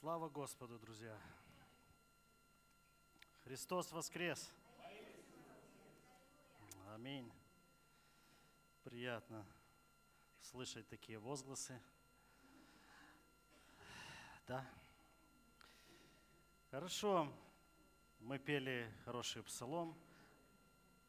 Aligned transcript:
Слава 0.00 0.30
Господу, 0.30 0.78
друзья! 0.78 1.14
Христос 3.44 3.92
воскрес! 3.92 4.50
Аминь. 6.94 7.30
Приятно 8.82 9.46
слышать 10.40 10.88
такие 10.88 11.18
возгласы. 11.18 11.78
Да. 14.48 14.66
Хорошо. 16.70 17.30
Мы 18.20 18.38
пели 18.38 18.90
хороший 19.04 19.42
псалом. 19.42 19.94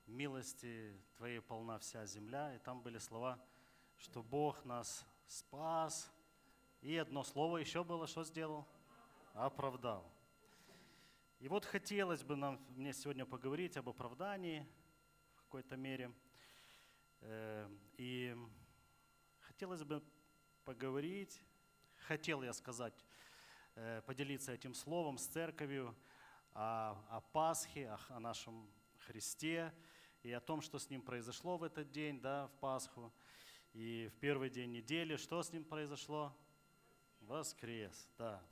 Милости 0.05 0.93
Твоей 1.15 1.39
полна 1.39 1.79
вся 1.79 2.05
земля. 2.05 2.53
И 2.55 2.59
там 2.59 2.81
были 2.81 2.97
слова, 2.97 3.41
что 3.95 4.21
Бог 4.21 4.65
нас 4.65 5.05
спас. 5.27 6.11
И 6.81 6.97
одно 6.97 7.23
слово 7.23 7.59
еще 7.59 7.85
было, 7.85 8.05
что 8.05 8.25
сделал? 8.25 8.67
Оправдал. 9.33 10.05
И 11.39 11.47
вот 11.47 11.65
хотелось 11.65 12.21
бы 12.21 12.35
нам, 12.35 12.59
мне 12.75 12.91
сегодня 12.93 13.25
поговорить 13.25 13.77
об 13.77 13.87
оправдании 13.87 14.67
в 15.35 15.41
какой-то 15.43 15.77
мере. 15.77 16.11
Э, 17.21 17.69
и 17.97 18.35
хотелось 19.39 19.83
бы 19.83 20.03
поговорить, 20.65 21.41
хотел 22.07 22.43
я 22.43 22.51
сказать, 22.51 23.05
э, 23.75 24.01
поделиться 24.05 24.51
этим 24.51 24.73
словом 24.73 25.17
с 25.17 25.25
церковью 25.27 25.95
о, 26.53 26.97
о 27.09 27.21
Пасхе, 27.21 27.89
о, 27.89 27.99
о 28.09 28.19
нашем 28.19 28.69
Христе 28.99 29.73
и 30.23 30.31
о 30.33 30.41
том, 30.41 30.61
что 30.61 30.77
с 30.77 30.89
ним 30.89 31.01
произошло 31.01 31.57
в 31.57 31.63
этот 31.63 31.89
день, 31.89 32.19
да, 32.19 32.47
в 32.47 32.59
Пасху. 32.59 33.13
И 33.73 34.11
в 34.13 34.19
первый 34.19 34.49
день 34.49 34.71
недели, 34.71 35.15
что 35.15 35.41
с 35.41 35.53
ним 35.53 35.63
произошло? 35.63 36.35
Воскрес, 37.21 38.09
да. 38.17 38.43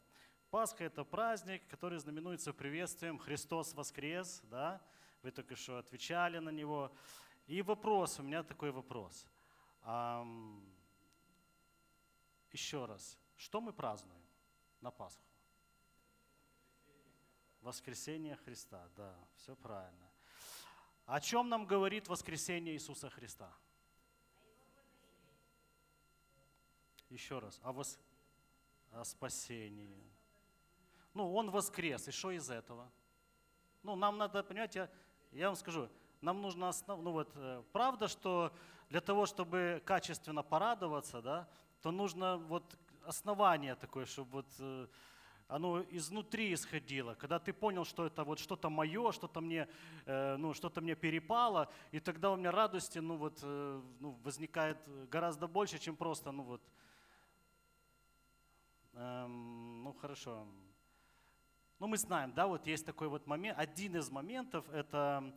Пасха– 0.49 0.83
это 0.85 1.03
праздник, 1.03 1.67
который 1.67 1.99
знаменуется 1.99 2.53
приветствием 2.53 3.19
«Христос 3.19 3.73
воскрес», 3.75 4.41
да? 4.45 4.81
Вы 5.21 5.31
только 5.31 5.55
что 5.55 5.77
отвечали 5.77 6.39
на 6.39 6.49
него. 6.49 6.91
И 7.45 7.61
вопрос, 7.61 8.19
у 8.19 8.23
меня 8.23 8.41
такой 8.41 8.71
вопрос. 8.71 9.27
Еще 12.51 12.85
раз, 12.85 13.17
что 13.37 13.61
мы 13.61 13.73
празднуем 13.73 14.23
на 14.81 14.89
Пасху? 14.89 15.23
Воскресение 17.61 18.35
Христа, 18.37 18.89
да, 18.95 19.15
все 19.35 19.55
правильно. 19.55 20.09
О 21.05 21.19
чем 21.19 21.49
нам 21.49 21.65
говорит 21.65 22.07
воскресение 22.07 22.73
Иисуса 22.73 23.09
Христа? 23.09 23.53
Еще 27.09 27.37
раз, 27.39 27.59
о, 27.63 27.71
вос... 27.71 27.99
о 28.91 29.03
спасении. 29.03 30.09
Ну, 31.13 31.33
Он 31.33 31.49
воскрес, 31.49 32.07
и 32.07 32.11
что 32.11 32.31
из 32.31 32.49
этого? 32.49 32.89
Ну, 33.83 33.95
нам 33.95 34.17
надо, 34.17 34.43
понимаете, 34.43 34.89
я, 35.31 35.47
вам 35.47 35.55
скажу, 35.55 35.89
нам 36.21 36.41
нужно 36.41 36.69
основ... 36.69 37.01
ну 37.01 37.11
вот, 37.11 37.31
э, 37.35 37.63
правда, 37.71 38.07
что 38.07 38.51
для 38.89 38.99
того, 38.99 39.25
чтобы 39.25 39.81
качественно 39.85 40.43
порадоваться, 40.43 41.21
да, 41.21 41.47
то 41.81 41.91
нужно 41.91 42.37
вот 42.37 42.63
основание 43.05 43.75
такое, 43.75 44.05
чтобы 44.05 44.31
вот 44.31 44.47
э, 44.59 44.87
оно 45.47 45.81
изнутри 45.91 46.53
исходило, 46.53 47.15
когда 47.15 47.39
ты 47.39 47.53
понял, 47.53 47.85
что 47.85 48.05
это 48.05 48.23
вот 48.23 48.39
что-то 48.39 48.69
мое, 48.69 49.11
что-то 49.11 49.39
мне, 49.39 49.67
э, 50.05 50.35
ну, 50.37 50.53
что-то 50.53 50.81
мне 50.81 50.95
перепало, 50.95 51.71
и 51.91 51.99
тогда 51.99 52.31
у 52.31 52.35
меня 52.35 52.51
радости, 52.51 52.99
ну, 52.99 53.15
вот, 53.15 53.41
ну, 53.41 54.11
возникает 54.23 54.77
гораздо 55.09 55.47
больше, 55.47 55.79
чем 55.79 55.95
просто, 55.95 56.31
ну, 56.31 56.43
вот, 56.43 56.61
эм, 58.93 59.83
ну, 59.83 59.93
хорошо. 59.93 60.45
Ну, 61.79 61.87
мы 61.87 61.97
знаем, 61.97 62.33
да, 62.33 62.45
вот 62.45 62.67
есть 62.67 62.85
такой 62.85 63.07
вот 63.07 63.25
момент, 63.25 63.57
один 63.57 63.95
из 63.95 64.09
моментов, 64.09 64.69
это, 64.69 65.33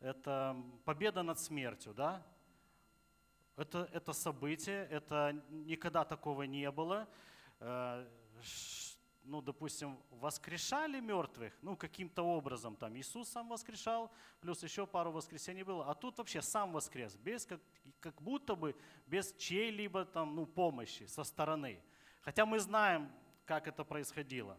это 0.00 0.56
победа 0.84 1.22
над 1.22 1.38
смертью, 1.38 1.92
да, 1.92 2.26
это, 3.56 3.90
это 3.92 4.14
событие, 4.14 4.88
это 4.90 5.36
никогда 5.50 6.04
такого 6.04 6.44
не 6.44 6.70
было. 6.70 7.06
Э, 7.60 8.06
ну, 9.24 9.42
допустим, 9.42 9.98
воскрешали 10.10 10.98
мертвых, 10.98 11.52
ну, 11.60 11.76
каким-то 11.76 12.22
образом, 12.22 12.74
там, 12.74 12.96
Иисус 12.96 13.28
сам 13.28 13.50
воскрешал, 13.50 14.10
плюс 14.40 14.62
еще 14.62 14.86
пару 14.86 15.12
воскресений 15.12 15.62
было, 15.62 15.90
а 15.90 15.94
тут 15.94 16.16
вообще 16.16 16.40
сам 16.40 16.72
воскрес, 16.72 17.16
без, 17.16 17.44
как, 17.44 17.60
как 18.00 18.20
будто 18.22 18.56
бы 18.56 18.74
без 19.06 19.34
чьей-либо 19.34 20.06
там, 20.06 20.34
ну, 20.34 20.46
помощи 20.46 21.04
со 21.04 21.22
стороны. 21.22 21.82
Хотя 22.22 22.46
мы 22.46 22.58
знаем, 22.58 23.12
как 23.44 23.68
это 23.68 23.84
происходило. 23.84 24.56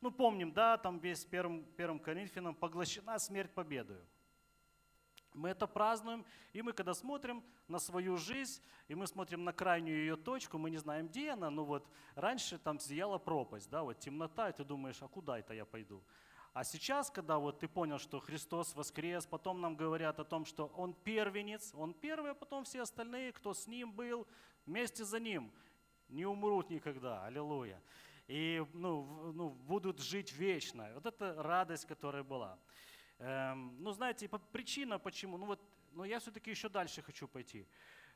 Ну, 0.00 0.10
помним, 0.10 0.52
да, 0.52 0.76
там 0.76 0.98
весь 0.98 1.24
первым, 1.24 1.64
первым 1.76 1.98
Коринфянам 1.98 2.54
поглощена 2.54 3.18
смерть 3.18 3.52
победою. 3.52 4.06
Мы 5.32 5.50
это 5.50 5.66
празднуем, 5.66 6.24
и 6.54 6.62
мы 6.62 6.72
когда 6.72 6.94
смотрим 6.94 7.44
на 7.68 7.78
свою 7.78 8.16
жизнь, 8.16 8.62
и 8.88 8.94
мы 8.94 9.06
смотрим 9.06 9.44
на 9.44 9.52
крайнюю 9.52 9.98
ее 9.98 10.16
точку, 10.16 10.56
мы 10.56 10.70
не 10.70 10.78
знаем, 10.78 11.08
где 11.08 11.32
она, 11.32 11.50
но 11.50 11.64
вот 11.64 11.86
раньше 12.14 12.58
там 12.58 12.80
зияла 12.80 13.18
пропасть, 13.18 13.68
да, 13.68 13.82
вот 13.82 13.98
темнота, 13.98 14.48
и 14.48 14.52
ты 14.52 14.64
думаешь, 14.64 15.02
а 15.02 15.08
куда 15.08 15.38
это 15.38 15.52
я 15.52 15.66
пойду? 15.66 16.02
А 16.54 16.64
сейчас, 16.64 17.10
когда 17.10 17.38
вот 17.38 17.58
ты 17.58 17.68
понял, 17.68 17.98
что 17.98 18.18
Христос 18.18 18.74
воскрес, 18.74 19.26
потом 19.26 19.60
нам 19.60 19.76
говорят 19.76 20.18
о 20.20 20.24
том, 20.24 20.46
что 20.46 20.68
Он 20.68 20.94
первенец, 20.94 21.74
Он 21.74 21.92
первый, 21.92 22.30
а 22.30 22.34
потом 22.34 22.64
все 22.64 22.80
остальные, 22.80 23.32
кто 23.32 23.52
с 23.52 23.66
Ним 23.66 23.92
был, 23.92 24.26
вместе 24.64 25.04
за 25.04 25.20
Ним, 25.20 25.52
не 26.08 26.24
умрут 26.24 26.70
никогда, 26.70 27.26
аллилуйя. 27.26 27.82
И 28.28 28.64
ну, 28.72 29.32
ну, 29.32 29.50
будут 29.50 30.00
жить 30.00 30.32
вечно. 30.32 30.90
Вот 30.94 31.06
это 31.06 31.42
радость, 31.42 31.86
которая 31.86 32.24
была. 32.24 32.58
Эм, 33.18 33.76
ну, 33.82 33.92
знаете, 33.92 34.28
причина 34.52 34.98
почему, 34.98 35.38
ну 35.38 35.46
вот, 35.46 35.60
но 35.92 36.04
я 36.04 36.18
все-таки 36.18 36.50
еще 36.50 36.68
дальше 36.68 37.02
хочу 37.02 37.28
пойти. 37.28 37.66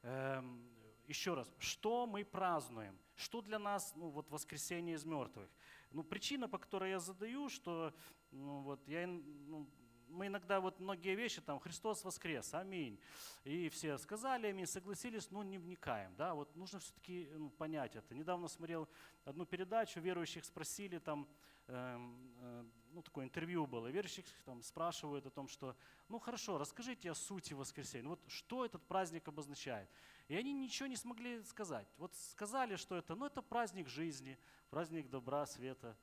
Эм, 0.03 0.69
еще 1.07 1.35
раз, 1.35 1.53
что 1.59 2.07
мы 2.07 2.25
празднуем? 2.25 2.99
Что 3.17 3.41
для 3.41 3.59
нас 3.59 3.93
ну, 3.97 4.09
вот 4.09 4.31
воскресение 4.31 4.97
из 4.97 5.05
мертвых? 5.05 5.49
Ну, 5.91 6.03
причина, 6.05 6.49
по 6.49 6.59
которой 6.59 6.91
я 6.91 7.01
задаю, 7.01 7.49
что 7.49 7.93
ну, 8.31 8.61
вот, 8.61 8.87
я, 8.89 9.07
ну, 9.07 9.67
мы 10.11 10.27
иногда 10.27 10.61
вот 10.61 10.81
многие 10.81 11.15
вещи, 11.15 11.41
там, 11.41 11.59
Христос 11.61 12.05
воскрес, 12.05 12.53
аминь. 12.55 12.99
И 13.45 13.69
все 13.69 13.97
сказали 13.99 14.49
аминь, 14.49 14.67
согласились, 14.67 15.31
но 15.31 15.43
не 15.43 15.59
вникаем. 15.59 16.15
Да? 16.17 16.35
Вот 16.35 16.55
нужно 16.57 16.79
все-таки 16.79 17.29
ну, 17.35 17.51
понять 17.51 17.97
это. 17.97 18.15
Недавно 18.15 18.49
смотрел 18.49 18.89
одну 19.25 19.47
передачу, 19.47 20.01
верующих 20.01 20.45
спросили, 20.45 20.99
там, 20.99 21.29
э, 21.69 21.99
э, 22.41 22.65
ну, 22.93 23.03
такое 23.03 23.25
интервью 23.25 23.67
было, 23.67 23.87
верующих 23.87 24.25
там 24.45 24.63
спрашивают 24.63 25.27
о 25.27 25.31
том, 25.31 25.49
что, 25.49 25.77
ну 26.09 26.19
хорошо, 26.19 26.59
расскажите 26.59 27.11
о 27.11 27.15
сути 27.15 27.55
воскресения, 27.55 28.09
вот 28.09 28.21
что 28.27 28.65
этот 28.65 28.83
праздник 28.87 29.29
обозначает. 29.29 29.89
И 30.29 30.37
они 30.37 30.53
ничего 30.53 30.87
не 30.87 30.97
смогли 30.97 31.43
сказать. 31.45 31.89
Вот 31.99 32.15
сказали, 32.15 32.77
что 32.77 32.97
это, 32.97 33.15
ну 33.15 33.27
это 33.27 33.43
праздник 33.43 33.89
жизни, 33.89 34.39
праздник 34.71 35.09
добра, 35.09 35.47
света, 35.47 35.97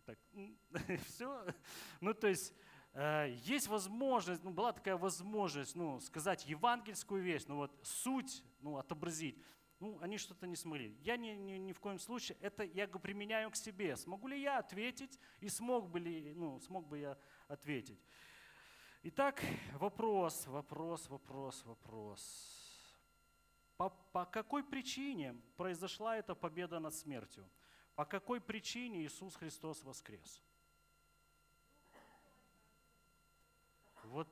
так, 0.00 0.18
все. 1.06 1.46
Ну, 2.00 2.14
то 2.14 2.28
есть 2.28 2.54
э, 2.92 3.34
есть 3.44 3.68
возможность, 3.68 4.42
ну, 4.44 4.50
была 4.50 4.72
такая 4.72 4.96
возможность, 4.96 5.74
ну, 5.74 6.00
сказать 6.00 6.46
евангельскую 6.46 7.22
вещь, 7.22 7.44
ну, 7.48 7.56
вот 7.56 7.78
суть, 7.82 8.42
ну, 8.60 8.76
отобразить. 8.76 9.38
Ну, 9.80 9.98
они 10.00 10.16
что-то 10.16 10.46
не 10.46 10.54
смогли. 10.54 10.96
Я 11.00 11.16
ни, 11.16 11.30
ни, 11.30 11.52
ни 11.54 11.72
в 11.72 11.80
коем 11.80 11.98
случае, 11.98 12.38
это 12.40 12.62
я 12.62 12.86
применяю 12.86 13.50
к 13.50 13.56
себе. 13.56 13.96
Смогу 13.96 14.28
ли 14.28 14.40
я 14.40 14.58
ответить 14.58 15.18
и 15.40 15.48
смог 15.48 15.90
бы, 15.90 15.98
ли, 15.98 16.32
ну, 16.34 16.60
смог 16.60 16.86
бы 16.86 16.98
я 16.98 17.18
ответить? 17.48 18.00
Итак, 19.02 19.42
вопрос, 19.74 20.46
вопрос, 20.46 21.08
вопрос, 21.08 21.64
вопрос. 21.64 22.62
По, 23.76 23.90
по 24.12 24.24
какой 24.24 24.62
причине 24.62 25.34
произошла 25.56 26.16
эта 26.16 26.36
победа 26.36 26.78
над 26.78 26.94
смертью? 26.94 27.50
По 27.94 28.04
какой 28.04 28.40
причине 28.40 29.04
Иисус 29.04 29.36
Христос 29.36 29.82
воскрес? 29.82 30.42
Вот 34.04 34.28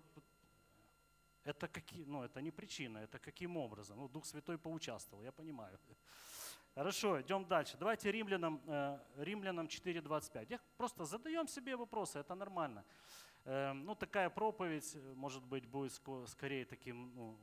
это, 1.44 1.68
какие, 1.68 2.04
ну, 2.04 2.22
это 2.22 2.40
не 2.40 2.50
причина, 2.50 2.98
это 2.98 3.18
каким 3.18 3.56
образом? 3.56 3.98
Ну, 3.98 4.08
Дух 4.08 4.26
Святой 4.26 4.58
поучаствовал, 4.58 5.22
я 5.22 5.32
понимаю. 5.32 5.78
Хорошо, 6.74 7.20
идем 7.20 7.44
дальше. 7.44 7.76
Давайте 7.78 8.12
римлянам, 8.12 8.60
э, 8.66 8.98
римлянам 9.16 9.66
4.25. 9.66 10.60
просто 10.76 11.04
задаем 11.04 11.48
себе 11.48 11.76
вопросы, 11.76 12.18
это 12.18 12.34
нормально. 12.34 12.84
Э, 13.44 13.72
ну, 13.72 13.94
такая 13.94 14.30
проповедь, 14.30 14.96
может 15.14 15.42
быть, 15.42 15.66
будет 15.66 15.92
скорее 16.26 16.64
таким 16.64 17.14
ну, 17.14 17.38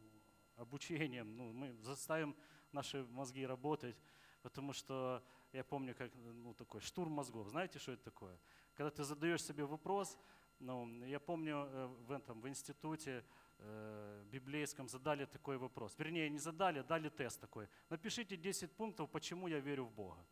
обучением. 0.55 1.35
Ну, 1.35 1.51
мы 1.51 1.73
заставим 1.81 2.35
наши 2.71 3.03
мозги 3.03 3.45
работать. 3.45 3.97
Потому 4.41 4.73
что 4.73 5.23
я 5.53 5.63
помню, 5.63 5.95
как 5.95 6.11
ну, 6.15 6.53
такой 6.53 6.81
штурм 6.81 7.11
мозгов. 7.11 7.47
Знаете, 7.47 7.79
что 7.79 7.91
это 7.93 8.03
такое? 8.03 8.37
Когда 8.75 8.91
ты 8.91 9.03
задаешь 9.03 9.43
себе 9.43 9.65
вопрос, 9.65 10.17
ну, 10.59 11.05
я 11.05 11.19
помню 11.19 11.55
э, 11.55 11.87
в 12.07 12.11
этом 12.11 12.41
в 12.41 12.47
институте 12.47 13.23
э, 13.59 14.25
библейском 14.31 14.89
задали 14.89 15.25
такой 15.25 15.57
вопрос. 15.57 15.95
Вернее, 15.97 16.29
не 16.29 16.39
задали, 16.39 16.81
дали 16.81 17.09
тест 17.09 17.39
такой. 17.39 17.67
Напишите 17.89 18.35
10 18.37 18.71
пунктов, 18.71 19.09
почему 19.09 19.47
я 19.47 19.59
верю 19.59 19.85
в 19.85 19.91
Бога. 19.91 20.25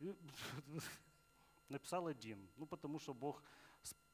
Написал 1.68 2.06
один, 2.06 2.48
ну 2.56 2.66
потому 2.66 2.98
что 2.98 3.14
Бог 3.14 3.42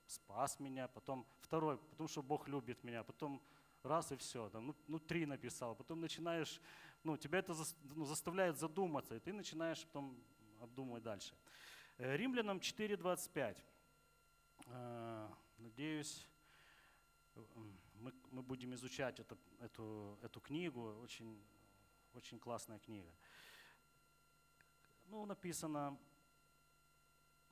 спас 0.06 0.60
меня, 0.60 0.88
потом 0.88 1.26
второй, 1.40 1.76
потому 1.76 2.08
что 2.08 2.22
Бог 2.22 2.48
любит 2.48 2.84
меня, 2.84 3.02
потом 3.02 3.42
раз 3.82 4.12
и 4.12 4.16
все, 4.16 4.48
там, 4.48 4.66
ну, 4.66 4.74
ну 4.86 4.98
три 4.98 5.26
написал, 5.26 5.74
потом 5.74 6.00
начинаешь, 6.00 6.60
ну 7.04 7.16
тебя 7.16 7.38
это 7.38 7.54
ну, 7.94 8.04
заставляет 8.04 8.58
задуматься, 8.58 9.14
и 9.14 9.20
ты 9.20 9.32
начинаешь 9.32 9.84
потом 9.86 10.16
обдумывать 10.60 11.02
дальше. 11.02 11.34
Э, 11.98 12.16
Римлянам 12.16 12.58
4.25. 12.58 13.56
Э, 14.66 15.28
надеюсь, 15.58 16.26
мы, 17.94 18.12
мы 18.30 18.42
будем 18.42 18.74
изучать 18.74 19.20
это, 19.20 19.36
эту, 19.60 20.18
эту 20.22 20.40
книгу, 20.40 20.98
очень, 21.02 21.42
очень 22.14 22.38
классная 22.38 22.78
книга. 22.78 23.12
Ну, 25.06 25.26
написано, 25.26 25.98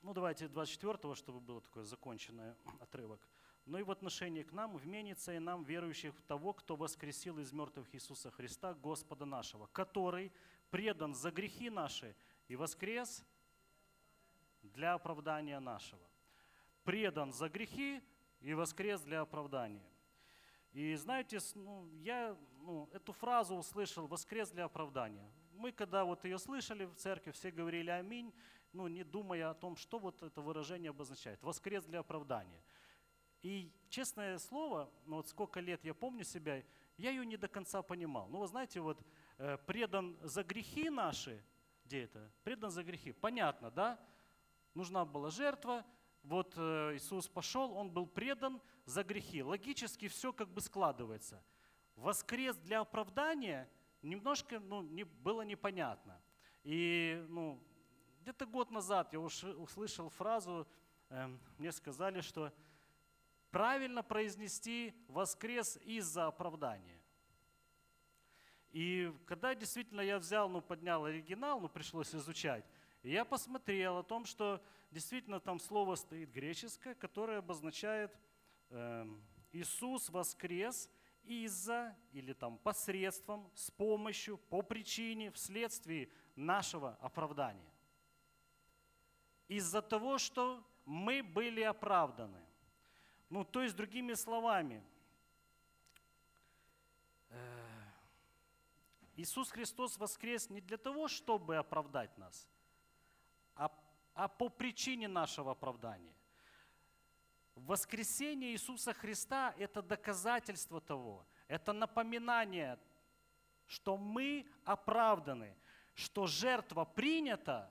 ну 0.02 0.14
давайте 0.14 0.46
24-го, 0.46 1.14
чтобы 1.14 1.40
было 1.40 1.60
такой 1.60 1.84
законченный 1.84 2.54
отрывок. 2.80 3.20
Но 3.66 3.78
и 3.78 3.82
в 3.82 3.90
отношении 3.90 4.42
к 4.42 4.52
нам 4.52 4.76
вменится 4.76 5.34
и 5.34 5.38
нам, 5.38 5.62
верующих 5.64 6.14
в 6.14 6.22
того, 6.22 6.52
кто 6.52 6.76
воскресил 6.76 7.38
из 7.38 7.52
мертвых 7.52 7.94
Иисуса 7.94 8.30
Христа, 8.30 8.74
Господа 8.74 9.24
нашего, 9.24 9.66
который 9.68 10.32
предан 10.70 11.14
за 11.14 11.30
грехи 11.30 11.70
наши 11.70 12.14
и 12.48 12.56
воскрес 12.56 13.24
для 14.62 14.94
оправдания 14.94 15.60
нашего. 15.60 16.02
Предан 16.84 17.32
за 17.32 17.48
грехи 17.48 18.02
и 18.40 18.54
воскрес 18.54 19.02
для 19.02 19.20
оправдания. 19.20 19.84
И 20.72 20.94
знаете, 20.94 21.38
ну, 21.54 21.88
я 22.02 22.36
ну, 22.60 22.88
эту 22.92 23.12
фразу 23.12 23.56
услышал 23.56 24.06
«воскрес 24.06 24.50
для 24.50 24.64
оправдания». 24.64 25.28
Мы, 25.52 25.72
когда 25.72 26.04
вот 26.04 26.24
ее 26.24 26.38
слышали 26.38 26.84
в 26.84 26.94
церкви, 26.94 27.32
все 27.32 27.50
говорили 27.50 27.90
«Аминь», 27.90 28.32
ну, 28.72 28.86
не 28.86 29.02
думая 29.02 29.50
о 29.50 29.54
том, 29.54 29.76
что 29.76 29.98
вот 29.98 30.22
это 30.22 30.40
выражение 30.40 30.90
обозначает. 30.90 31.42
«Воскрес 31.42 31.84
для 31.84 32.00
оправдания». 32.00 32.62
И, 33.42 33.72
честное 33.88 34.38
слово, 34.38 34.90
ну, 35.06 35.16
вот 35.16 35.28
сколько 35.28 35.60
лет 35.60 35.84
я 35.84 35.94
помню 35.94 36.24
себя, 36.24 36.62
я 36.96 37.10
ее 37.10 37.24
не 37.24 37.36
до 37.36 37.48
конца 37.48 37.82
понимал. 37.82 38.28
Ну, 38.28 38.38
вы 38.38 38.46
знаете, 38.46 38.80
вот 38.80 39.02
э, 39.38 39.56
предан 39.66 40.18
за 40.22 40.44
грехи 40.44 40.90
наши, 40.90 41.42
где 41.84 42.04
это? 42.04 42.30
Предан 42.44 42.70
за 42.70 42.84
грехи. 42.84 43.12
Понятно, 43.12 43.70
да? 43.70 43.98
Нужна 44.74 45.04
была 45.04 45.30
жертва, 45.30 45.84
вот 46.22 46.54
э, 46.56 46.96
Иисус 46.96 47.28
пошел, 47.28 47.72
Он 47.72 47.90
был 47.90 48.06
предан 48.06 48.60
за 48.84 49.02
грехи. 49.02 49.42
Логически 49.42 50.08
все 50.08 50.32
как 50.32 50.48
бы 50.48 50.60
складывается. 50.60 51.42
Воскрес 51.96 52.56
для 52.58 52.80
оправдания 52.80 53.68
немножко 54.02 54.60
ну, 54.60 54.82
не, 54.82 55.04
было 55.04 55.42
непонятно. 55.42 56.20
И 56.62 57.24
ну, 57.28 57.62
где-то 58.20 58.46
год 58.46 58.70
назад 58.70 59.12
я 59.12 59.20
уж 59.20 59.44
услышал 59.44 60.10
фразу, 60.10 60.68
э, 61.08 61.26
мне 61.58 61.72
сказали, 61.72 62.20
что 62.20 62.52
правильно 63.50 64.02
произнести 64.02 64.94
воскрес 65.08 65.78
из-за 65.84 66.26
оправдания. 66.26 67.00
И 68.70 69.12
когда 69.26 69.54
действительно 69.54 70.00
я 70.00 70.18
взял, 70.18 70.48
ну, 70.48 70.60
поднял 70.60 71.04
оригинал, 71.04 71.60
ну, 71.60 71.68
пришлось 71.68 72.14
изучать, 72.14 72.64
я 73.02 73.24
посмотрел 73.24 73.98
о 73.98 74.02
том, 74.02 74.24
что 74.24 74.62
действительно 74.90 75.40
там 75.40 75.58
слово 75.58 75.96
стоит 75.96 76.30
греческое, 76.30 76.94
которое 76.94 77.38
обозначает 77.38 78.16
э, 78.68 79.06
Иисус 79.52 80.10
воскрес 80.10 80.90
из-за 81.24 81.96
или 82.12 82.32
там 82.32 82.58
посредством, 82.58 83.50
с 83.54 83.70
помощью, 83.70 84.38
по 84.38 84.62
причине, 84.62 85.30
вследствие 85.32 86.10
нашего 86.36 86.96
оправдания. 87.00 87.72
Из-за 89.48 89.82
того, 89.82 90.18
что 90.18 90.64
мы 90.84 91.22
были 91.22 91.62
оправданы. 91.62 92.40
Ну, 93.30 93.44
то 93.44 93.62
есть, 93.62 93.74
другими 93.74 94.12
словами, 94.14 94.84
э, 97.30 97.36
Иисус 99.16 99.50
Христос 99.50 99.96
воскрес 99.96 100.50
не 100.50 100.60
для 100.60 100.76
того, 100.76 101.08
чтобы 101.08 101.56
оправдать 101.56 102.16
нас– 102.18 102.46
а, 103.60 103.70
а 104.14 104.28
по 104.28 104.48
причине 104.48 105.06
нашего 105.06 105.52
оправдания. 105.52 106.14
Воскресение 107.54 108.52
Иисуса 108.52 108.94
Христа– 108.94 109.54
это 109.58 109.82
доказательство 109.82 110.80
того, 110.80 111.26
это 111.46 111.74
напоминание, 111.74 112.78
что 113.66 113.98
мы 113.98 114.46
оправданы, 114.64 115.54
что 115.94 116.26
жертва 116.26 116.86
принята, 116.86 117.70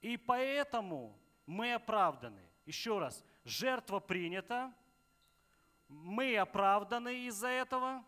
и 0.00 0.16
поэтому 0.16 1.18
мы 1.46 1.74
оправданы. 1.74 2.48
Еще 2.70 3.00
раз, 3.00 3.24
жертва 3.44 3.98
принята, 3.98 4.72
мы 5.88 6.36
оправданы 6.36 7.26
из-за 7.26 7.48
этого, 7.48 8.04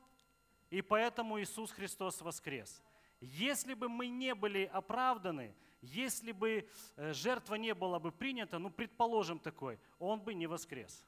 и 0.70 0.80
поэтому 0.80 1.40
Иисус 1.40 1.72
Христос 1.72 2.20
воскрес. 2.20 2.80
Если 3.20 3.74
бы 3.74 3.88
мы 3.88 4.06
не 4.06 4.36
были 4.36 4.70
оправданы, 4.72 5.52
если 5.80 6.30
бы 6.30 6.68
э, 6.94 7.12
жертва 7.12 7.56
не 7.56 7.74
была 7.74 7.98
бы 7.98 8.12
принята, 8.12 8.60
ну, 8.60 8.70
предположим 8.70 9.40
такой, 9.40 9.80
он 9.98 10.20
бы 10.20 10.32
не 10.32 10.46
воскрес. 10.46 11.04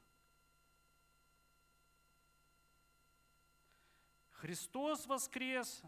Христос 4.31 5.07
воскрес, 5.07 5.81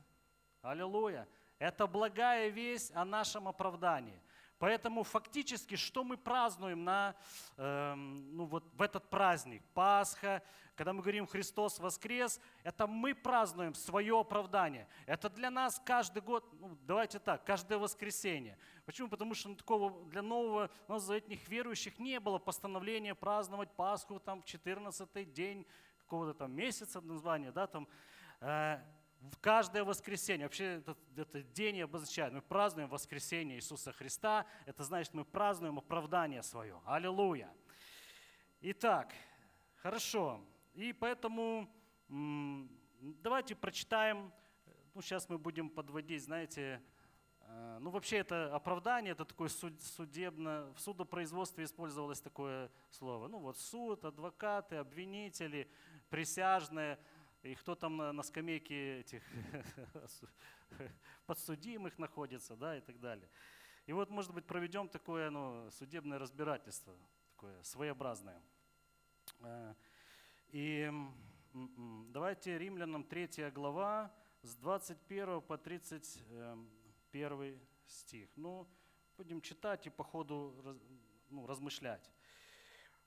аллилуйя, 0.62 1.28
это 1.60 1.86
благая 1.86 2.48
весть 2.48 2.96
о 2.96 3.04
нашем 3.04 3.46
оправдании. 3.46 4.22
Поэтому 4.60 5.04
фактически, 5.04 5.76
что 5.76 6.04
мы 6.04 6.18
празднуем 6.18 6.84
на, 6.84 7.16
э, 7.58 7.94
ну 7.96 8.46
вот 8.46 8.64
в 8.74 8.82
этот 8.82 9.10
праздник, 9.10 9.64
Пасха, 9.74 10.42
когда 10.76 10.94
мы 10.94 11.02
говорим 11.02 11.28
«Христос 11.28 11.80
воскрес», 11.80 12.40
это 12.64 12.88
мы 12.88 13.14
празднуем 13.14 13.76
свое 13.76 14.20
оправдание. 14.20 14.88
Это 15.06 15.30
для 15.30 15.52
нас 15.52 15.82
каждый 15.86 16.22
год, 16.22 16.44
ну, 16.60 16.78
давайте 16.88 17.20
так, 17.20 17.44
каждое 17.46 17.78
воскресенье. 17.78 18.58
Почему? 18.86 19.10
Потому 19.10 19.36
что 19.36 19.54
такого 19.54 20.06
для 20.10 20.22
нового 20.22 20.72
новозаветных 20.88 21.48
верующих 21.48 22.00
не 22.00 22.20
было 22.20 22.40
постановления 22.40 23.14
праздновать 23.14 23.72
Пасху 23.76 24.20
там 24.20 24.42
в 24.42 24.46
14 24.46 25.34
день 25.34 25.68
какого-то 26.00 26.34
там 26.34 26.52
месяца 26.54 27.02
названия, 27.02 27.52
да, 27.52 27.68
там, 27.68 27.88
э, 28.40 28.80
в 29.22 29.38
каждое 29.40 29.84
воскресенье. 29.84 30.46
Вообще 30.46 30.78
этот, 30.78 30.98
этот 31.16 31.52
день 31.54 31.82
обозначает, 31.82 32.34
мы 32.34 32.42
празднуем 32.42 32.90
воскресение 32.90 33.58
Иисуса 33.58 33.92
Христа. 33.92 34.46
Это 34.66 34.84
значит, 34.84 35.14
мы 35.14 35.26
празднуем 35.26 35.78
оправдание 35.78 36.44
свое. 36.44 36.80
Аллилуйя. 36.86 37.54
Итак, 38.62 39.14
хорошо. 39.78 40.42
И 40.74 40.94
поэтому 40.94 41.70
давайте 43.00 43.56
прочитаем, 43.56 44.32
ну 44.94 45.02
сейчас 45.02 45.30
мы 45.30 45.38
будем 45.38 45.70
подводить, 45.70 46.24
знаете, 46.24 46.82
э, 47.42 47.78
ну 47.80 47.90
вообще 47.90 48.18
это 48.18 48.56
оправдание, 48.56 49.12
это 49.12 49.26
такое 49.26 49.50
судебно, 49.50 50.74
в 50.76 50.80
судопроизводстве 50.80 51.66
использовалось 51.66 52.22
такое 52.22 52.72
слово. 52.90 53.28
Ну 53.28 53.40
вот 53.40 53.58
суд, 53.58 54.06
адвокаты, 54.06 54.78
обвинители, 54.78 55.70
присяжные– 56.10 57.00
и 57.48 57.56
кто 57.56 57.76
там 57.76 57.98
на, 57.98 58.14
на 58.14 58.24
скамейке 58.24 59.00
этих 59.00 59.24
подсудимых 61.26 61.98
находится, 61.98 62.56
да, 62.56 62.78
и 62.78 62.82
так 62.82 63.00
далее. 63.00 63.30
И 63.86 63.94
вот, 63.94 64.10
может 64.10 64.34
быть, 64.34 64.46
проведем 64.46 64.90
такое 64.90 65.30
ну, 65.30 65.70
судебное 65.72 66.20
разбирательство, 66.20 66.94
такое 67.32 67.64
своеобразное. 67.64 68.42
Э, 69.40 69.74
и 70.50 70.92
давайте 72.10 72.58
римлянам 72.58 73.04
3 73.04 73.52
глава 73.52 74.14
с 74.42 74.56
21 74.56 75.42
по 75.42 75.58
31 75.58 77.60
стих. 77.86 78.30
Ну, 78.36 78.68
будем 79.16 79.42
читать 79.42 79.88
и 79.88 79.90
по 79.90 80.04
ходу 80.04 80.78
ну, 81.30 81.48
размышлять. 81.48 82.12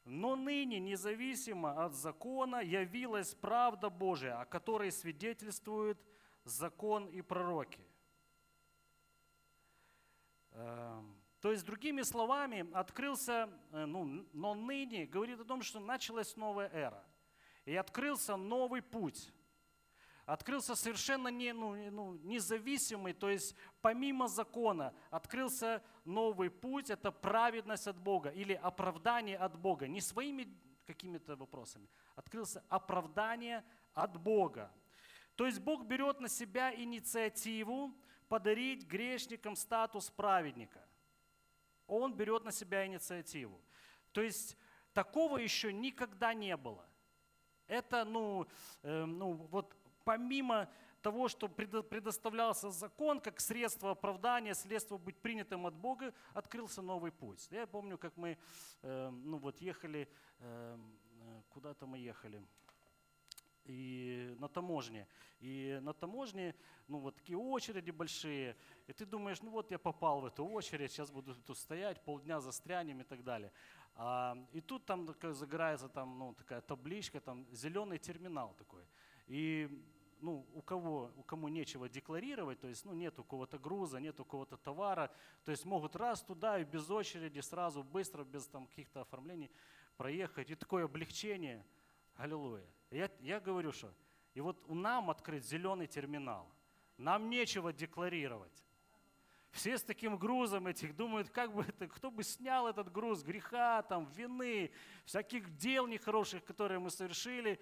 Но 0.04 0.34
ныне, 0.34 0.80
независимо 0.80 1.84
от 1.84 1.94
закона, 1.94 2.62
явилась 2.62 3.34
правда 3.34 3.90
Божия, 3.90 4.40
о 4.40 4.46
которой 4.46 4.90
свидетельствуют 4.90 6.00
закон 6.44 7.06
и 7.06 7.22
пророки. 7.22 7.80
Эм, 10.52 11.20
то 11.40 11.52
есть, 11.52 11.64
другими 11.64 12.02
словами, 12.02 12.70
открылся, 12.72 13.48
э, 13.72 13.84
ну, 13.84 14.26
но 14.32 14.54
ныне 14.54 15.06
говорит 15.06 15.40
о 15.40 15.44
том, 15.44 15.62
что 15.62 15.80
началась 15.80 16.36
новая 16.36 16.68
эра. 16.68 17.04
И 17.64 17.76
открылся 17.76 18.36
новый 18.36 18.82
путь 18.82 19.32
открылся 20.32 20.76
совершенно 20.76 21.28
не, 21.28 21.52
ну, 21.52 21.74
ну, 21.90 22.14
независимый, 22.22 23.12
то 23.12 23.28
есть 23.28 23.56
помимо 23.82 24.28
закона, 24.28 24.94
открылся 25.10 25.82
новый 26.04 26.50
путь, 26.50 26.88
это 26.88 27.10
праведность 27.10 27.88
от 27.88 27.98
Бога 27.98 28.30
или 28.30 28.52
оправдание 28.52 29.36
от 29.36 29.58
Бога, 29.58 29.88
не 29.88 30.00
своими 30.00 30.46
какими-то 30.86 31.34
вопросами, 31.34 31.88
открылся 32.14 32.62
оправдание 32.68 33.64
от 33.92 34.16
Бога. 34.20 34.72
То 35.34 35.46
есть 35.46 35.58
Бог 35.58 35.84
берет 35.84 36.20
на 36.20 36.28
себя 36.28 36.72
инициативу 36.74 37.92
подарить 38.28 38.86
грешникам 38.86 39.56
статус 39.56 40.10
праведника. 40.10 40.86
Он 41.88 42.14
берет 42.14 42.44
на 42.44 42.52
себя 42.52 42.86
инициативу. 42.86 43.60
То 44.12 44.22
есть 44.22 44.56
такого 44.92 45.38
еще 45.38 45.72
никогда 45.72 46.34
не 46.34 46.56
было. 46.56 46.86
Это, 47.66 48.04
ну, 48.04 48.46
э, 48.82 49.04
ну 49.04 49.32
вот 49.32 49.79
помимо 50.04 50.68
того, 51.02 51.28
что 51.28 51.48
предоставлялся 51.48 52.70
закон 52.70 53.20
как 53.20 53.40
средство 53.40 53.90
оправдания, 53.90 54.54
средство 54.54 54.98
быть 54.98 55.16
принятым 55.16 55.66
от 55.66 55.74
Бога, 55.74 56.12
открылся 56.34 56.82
новый 56.82 57.10
путь. 57.10 57.48
Я 57.50 57.66
помню, 57.66 57.98
как 57.98 58.16
мы 58.16 58.36
э, 58.82 59.10
ну 59.10 59.38
вот 59.38 59.60
ехали, 59.60 60.08
э, 60.40 60.78
э, 61.20 61.42
куда-то 61.48 61.86
мы 61.86 61.98
ехали, 61.98 62.42
и 63.64 64.36
на 64.38 64.48
таможне. 64.48 65.06
И 65.40 65.78
на 65.82 65.92
таможне, 65.92 66.54
ну 66.88 66.98
вот 66.98 67.16
такие 67.16 67.38
очереди 67.38 67.90
большие, 67.90 68.56
и 68.86 68.92
ты 68.92 69.06
думаешь, 69.06 69.42
ну 69.42 69.50
вот 69.50 69.70
я 69.70 69.78
попал 69.78 70.20
в 70.20 70.26
эту 70.26 70.44
очередь, 70.44 70.92
сейчас 70.92 71.10
буду 71.10 71.34
тут 71.34 71.58
стоять, 71.58 72.04
полдня 72.04 72.40
застрянем 72.40 73.00
и 73.00 73.04
так 73.04 73.22
далее. 73.22 73.52
А, 73.94 74.36
и 74.52 74.60
тут 74.60 74.84
там 74.84 75.06
загорается 75.34 75.88
там, 75.88 76.18
ну, 76.18 76.34
такая 76.34 76.60
табличка, 76.60 77.20
там 77.20 77.46
зеленый 77.52 77.98
терминал 77.98 78.54
такой. 78.58 78.84
И 79.30 79.70
ну, 80.20 80.44
у 80.54 80.60
кого, 80.60 81.12
у 81.16 81.22
кому 81.22 81.46
нечего 81.46 81.88
декларировать, 81.88 82.58
то 82.58 82.66
есть 82.66 82.84
ну, 82.84 82.92
нет 82.94 83.16
у 83.20 83.22
кого-то 83.22 83.60
груза, 83.60 84.00
нет 84.00 84.18
у 84.18 84.24
кого-то 84.24 84.56
товара, 84.56 85.08
то 85.44 85.52
есть 85.52 85.64
могут 85.64 85.94
раз 85.94 86.20
туда 86.20 86.58
и 86.58 86.64
без 86.64 86.90
очереди 86.90 87.38
сразу, 87.38 87.84
быстро, 87.84 88.24
без 88.24 88.48
там 88.48 88.66
каких-то 88.66 89.02
оформлений 89.02 89.48
проехать. 89.96 90.50
И 90.50 90.56
такое 90.56 90.84
облегчение, 90.84 91.64
аллилуйя. 92.16 92.66
Я, 92.90 93.08
я 93.20 93.38
говорю, 93.38 93.70
что 93.70 93.94
и 94.34 94.40
вот 94.40 94.60
у 94.66 94.74
нам 94.74 95.10
открыть 95.10 95.44
зеленый 95.44 95.86
терминал, 95.86 96.50
нам 96.98 97.30
нечего 97.30 97.72
декларировать. 97.72 98.64
Все 99.52 99.78
с 99.78 99.82
таким 99.82 100.16
грузом 100.16 100.66
этих 100.66 100.96
думают, 100.96 101.30
как 101.30 101.54
бы 101.54 101.62
это, 101.62 101.86
кто 101.86 102.10
бы 102.10 102.24
снял 102.24 102.66
этот 102.66 102.90
груз 102.90 103.22
греха, 103.22 103.82
там, 103.82 104.06
вины, 104.06 104.72
всяких 105.04 105.56
дел 105.56 105.86
нехороших, 105.86 106.44
которые 106.44 106.80
мы 106.80 106.90
совершили 106.90 107.60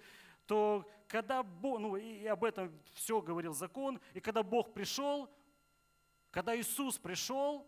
то 0.49 0.83
когда 1.07 1.43
Бог, 1.43 1.79
ну 1.79 1.95
и 1.95 2.25
об 2.25 2.43
этом 2.43 2.75
все 2.95 3.21
говорил 3.21 3.53
закон, 3.53 4.01
и 4.15 4.19
когда 4.19 4.41
Бог 4.41 4.73
пришел, 4.73 5.29
когда 6.31 6.59
Иисус 6.59 6.97
пришел, 6.97 7.67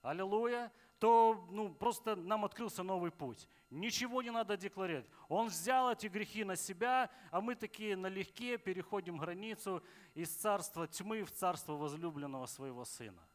аллилуйя, 0.00 0.72
то 0.98 1.46
ну, 1.50 1.74
просто 1.74 2.16
нам 2.16 2.46
открылся 2.46 2.82
новый 2.82 3.10
путь. 3.10 3.46
Ничего 3.68 4.22
не 4.22 4.30
надо 4.30 4.56
декларировать. 4.56 5.10
Он 5.28 5.48
взял 5.48 5.92
эти 5.92 6.06
грехи 6.06 6.42
на 6.42 6.56
себя, 6.56 7.10
а 7.30 7.42
мы 7.42 7.54
такие 7.54 7.96
налегке 7.96 8.56
переходим 8.56 9.18
границу 9.18 9.84
из 10.14 10.30
царства 10.30 10.88
тьмы 10.88 11.24
в 11.24 11.32
царство 11.32 11.74
возлюбленного 11.74 12.46
своего 12.46 12.86
Сына. 12.86 13.28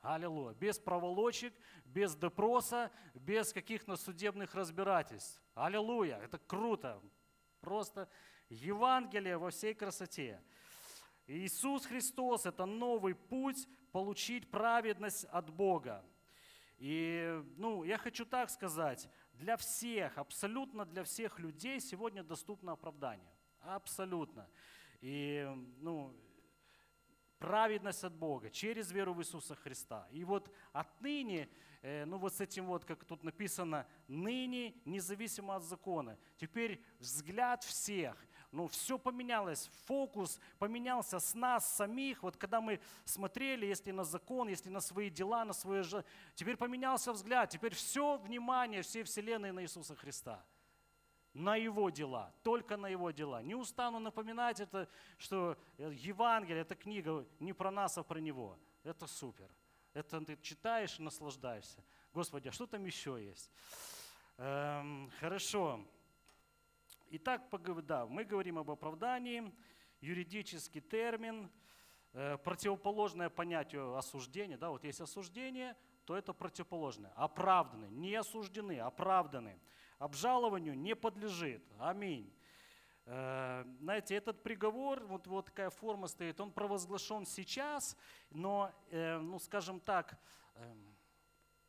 Аллилуйя. 0.00 0.54
Без 0.54 0.80
проволочек, 0.80 1.54
без 1.84 2.16
допроса, 2.16 2.90
без 3.14 3.52
каких-то 3.52 3.94
судебных 3.94 4.56
разбирательств. 4.56 5.40
Аллилуйя. 5.54 6.18
Это 6.18 6.38
круто. 6.38 7.00
Просто 7.60 8.08
Евангелие 8.52 9.38
во 9.38 9.50
всей 9.50 9.74
красоте. 9.74 10.40
Иисус 11.26 11.86
Христос– 11.86 12.46
это 12.46 12.66
новый 12.66 13.14
путь 13.14 13.66
получить 13.92 14.50
праведность 14.50 15.24
от 15.24 15.50
Бога. 15.50 16.04
И 16.78 17.42
ну, 17.56 17.84
я 17.84 17.96
хочу 17.96 18.26
так 18.26 18.50
сказать, 18.50 19.08
для 19.32 19.56
всех, 19.56 20.18
абсолютно 20.18 20.84
для 20.84 21.04
всех 21.04 21.38
людей 21.38 21.80
сегодня 21.80 22.22
доступно 22.22 22.72
оправдание. 22.72 23.32
Абсолютно. 23.60 24.48
И 25.00 25.48
ну, 25.78 26.14
праведность 27.38 28.04
от 28.04 28.14
Бога 28.14 28.50
через 28.50 28.90
веру 28.92 29.14
в 29.14 29.20
Иисуса 29.20 29.54
Христа. 29.54 30.08
И 30.10 30.24
вот 30.24 30.52
отныне 30.72 31.48
Э, 31.82 32.04
ну 32.04 32.16
вот 32.16 32.32
с 32.32 32.40
этим 32.40 32.66
вот, 32.66 32.84
как 32.84 33.04
тут 33.04 33.24
написано, 33.24 33.86
ныне 34.06 34.74
независимо 34.84 35.56
от 35.56 35.64
закона. 35.64 36.16
Теперь 36.36 36.80
взгляд 37.00 37.64
всех, 37.64 38.16
ну 38.52 38.68
все 38.68 38.98
поменялось, 38.98 39.70
фокус 39.86 40.38
поменялся 40.58 41.18
с 41.18 41.34
нас 41.34 41.74
самих. 41.74 42.22
Вот 42.22 42.36
когда 42.36 42.60
мы 42.60 42.80
смотрели, 43.04 43.66
если 43.66 43.90
на 43.90 44.04
закон, 44.04 44.48
если 44.48 44.68
на 44.68 44.80
свои 44.80 45.10
дела, 45.10 45.44
на 45.44 45.52
свои 45.54 45.82
же, 45.82 46.04
теперь 46.34 46.56
поменялся 46.56 47.12
взгляд, 47.12 47.50
теперь 47.50 47.74
все 47.74 48.18
внимание 48.18 48.82
всей 48.82 49.02
вселенной 49.02 49.52
на 49.52 49.62
Иисуса 49.62 49.96
Христа 49.96 50.44
на 51.34 51.56
Его 51.56 51.90
дела, 51.90 52.32
только 52.42 52.76
на 52.76 52.88
Его 52.88 53.10
дела. 53.10 53.42
Не 53.42 53.54
устану 53.54 53.98
напоминать 53.98 54.60
это, 54.60 54.88
что 55.18 55.56
Евангелие, 55.78 56.62
эта 56.62 56.74
книга 56.74 57.26
не 57.40 57.52
про 57.52 57.70
нас, 57.70 57.96
а 57.98 58.02
про 58.02 58.18
Него. 58.18 58.58
Это 58.84 59.06
супер. 59.06 59.50
Это 59.94 60.20
ты 60.20 60.38
читаешь 60.42 60.98
и 60.98 61.02
наслаждаешься. 61.02 61.82
Господи, 62.12 62.48
а 62.48 62.52
что 62.52 62.66
там 62.66 62.84
еще 62.84 63.22
есть? 63.22 63.50
Эм, 64.38 65.10
хорошо. 65.20 65.84
Итак, 67.14 67.42
да, 67.84 68.06
мы 68.06 68.24
говорим 68.24 68.56
об 68.56 68.70
оправдании, 68.70 69.52
юридический 70.00 70.80
термин, 70.80 71.50
э, 72.14 72.38
противоположное 72.38 73.28
понятию 73.28 73.96
осуждения. 73.96 74.56
Да, 74.56 74.70
вот 74.70 74.82
есть 74.84 74.98
осуждение, 74.98 75.76
то 76.06 76.16
это 76.16 76.32
противоположное. 76.32 77.12
Оправданы, 77.14 77.84
не 77.90 78.14
осуждены, 78.14 78.78
оправданы. 78.78 79.60
Обжалованию 79.98 80.74
не 80.74 80.96
подлежит. 80.96 81.62
Аминь. 81.78 82.32
Э, 83.04 83.66
знаете, 83.80 84.14
этот 84.14 84.42
приговор, 84.42 85.04
вот, 85.04 85.26
вот 85.26 85.44
такая 85.44 85.68
форма 85.68 86.06
стоит, 86.06 86.40
он 86.40 86.50
провозглашен 86.50 87.26
сейчас, 87.26 87.94
но, 88.30 88.72
э, 88.88 89.18
ну 89.18 89.38
скажем 89.38 89.80
так, 89.80 90.18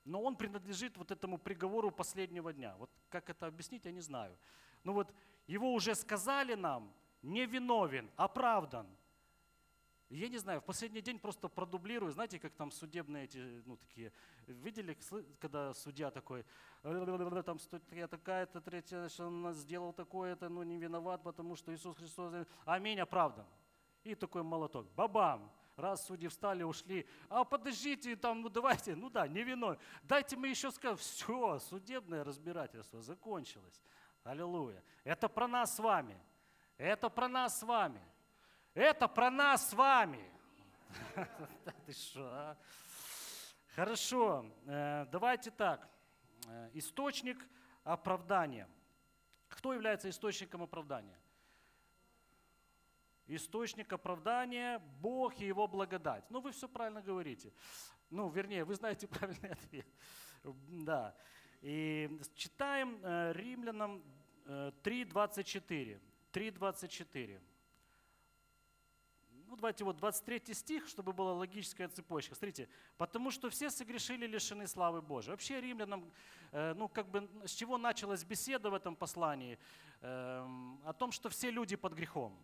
но 0.06 0.22
он 0.22 0.38
принадлежит 0.38 0.96
вот 0.96 1.12
этому 1.12 1.38
приговору 1.38 1.92
последнего 1.92 2.54
дня. 2.54 2.78
Вот 2.78 2.90
как 3.10 3.30
это 3.30 3.48
объяснить, 3.48 3.84
я 3.84 3.92
не 3.92 4.00
знаю. 4.00 4.38
Ну 4.84 4.94
вот 4.94 5.14
его 5.48 5.74
уже 5.74 5.96
сказали 5.96 6.56
нам, 6.56 6.94
не 7.22 7.46
виновен, 7.46 8.10
оправдан. 8.16 8.88
Я 10.10 10.30
не 10.30 10.38
знаю, 10.38 10.62
в 10.62 10.64
последний 10.64 11.02
день 11.02 11.18
просто 11.18 11.48
продублирую, 11.48 12.12
знаете, 12.12 12.38
как 12.38 12.54
там 12.54 12.72
судебные 12.72 13.24
эти, 13.24 13.64
ну 13.66 13.78
такие, 13.78 14.12
видели, 14.46 14.96
когда 15.40 15.74
судья 15.74 16.12
такой, 16.12 16.46
там 16.84 17.58
статья 17.58 18.08
такая-то, 18.08 18.62
третья, 18.62 19.10
что 19.10 19.26
он 19.26 19.54
сделал 19.54 19.92
такое-то, 19.92 20.50
ну 20.50 20.62
не 20.62 20.78
виноват, 20.78 21.24
потому 21.24 21.56
что 21.56 21.74
Иисус 21.74 21.98
Христос, 21.98 22.46
аминь, 22.66 23.00
оправдан. 23.00 23.46
И 24.04 24.14
такой 24.14 24.44
молоток, 24.44 24.86
бабам, 24.94 25.52
раз 25.78 26.06
судьи 26.06 26.28
встали, 26.28 26.62
ушли, 26.62 27.08
а 27.30 27.44
подождите, 27.44 28.16
там, 28.16 28.42
ну 28.42 28.50
давайте, 28.50 28.96
ну 28.96 29.10
да, 29.10 29.28
не 29.28 29.44
виной, 29.44 29.80
дайте 30.04 30.36
мы 30.36 30.50
еще 30.50 30.72
скажем, 30.72 30.98
все, 30.98 31.58
судебное 31.60 32.24
разбирательство 32.24 33.02
закончилось. 33.02 33.82
Аллилуйя. 34.24 34.82
Это 35.04 35.28
про 35.28 35.48
нас 35.48 35.76
с 35.76 35.80
вами. 35.80 36.18
Это 36.78 37.10
про 37.10 37.28
нас 37.28 37.60
с 37.60 37.64
вами. 37.64 38.02
Это 38.74 39.08
про 39.08 39.30
нас 39.30 39.70
с 39.70 39.74
вами. 39.74 40.32
Ты 41.86 41.94
что, 41.94 42.26
а? 42.32 42.58
Хорошо, 43.76 44.46
э, 44.66 45.06
давайте 45.12 45.52
так. 45.52 45.90
Э, 46.48 46.70
источник 46.74 47.38
оправдания. 47.84 48.70
Кто 49.50 49.74
является 49.74 50.10
источником 50.10 50.64
оправдания? 50.64 51.20
Источник 53.26 53.92
оправдания– 53.92 54.80
Бог 55.02 55.40
и 55.40 55.48
Его 55.48 55.68
благодать. 55.68 56.24
Ну, 56.30 56.42
вы 56.42 56.52
все 56.52 56.68
правильно 56.68 57.02
говорите. 57.02 57.54
Ну, 58.10 58.30
вернее, 58.30 58.64
вы 58.64 58.76
знаете 58.76 59.08
правильный 59.20 59.52
ответ. 59.52 59.88
Да. 60.44 61.16
И 61.64 62.10
читаем 62.36 63.00
э, 63.04 63.34
Римлянам 63.34 64.04
3.24. 64.46 66.00
3.24 66.32 67.40
ну 69.54 69.58
давайте 69.58 69.84
вот 69.84 69.98
23 69.98 70.54
стих, 70.56 70.88
чтобы 70.88 71.14
была 71.14 71.34
логическая 71.34 71.88
цепочка. 71.88 72.34
Смотрите, 72.34 72.68
потому 72.98 73.30
что 73.30 73.52
все 73.52 73.70
согрешили, 73.70 74.26
лишены 74.26 74.68
славы 74.68 75.00
Божией. 75.02 75.32
Вообще 75.32 75.62
римлянам, 75.62 76.12
э, 76.52 76.74
ну 76.74 76.88
как 76.90 77.08
бы 77.08 77.30
с 77.46 77.52
чего 77.52 77.78
началась 77.78 78.24
беседа 78.24 78.72
в 78.72 78.74
этом 78.74 78.96
послании? 78.96 79.60
Э, 80.02 80.44
о 80.84 80.94
том, 80.94 81.12
что 81.12 81.30
все 81.30 81.52
люди 81.52 81.76
под 81.76 81.94
грехом. 81.94 82.36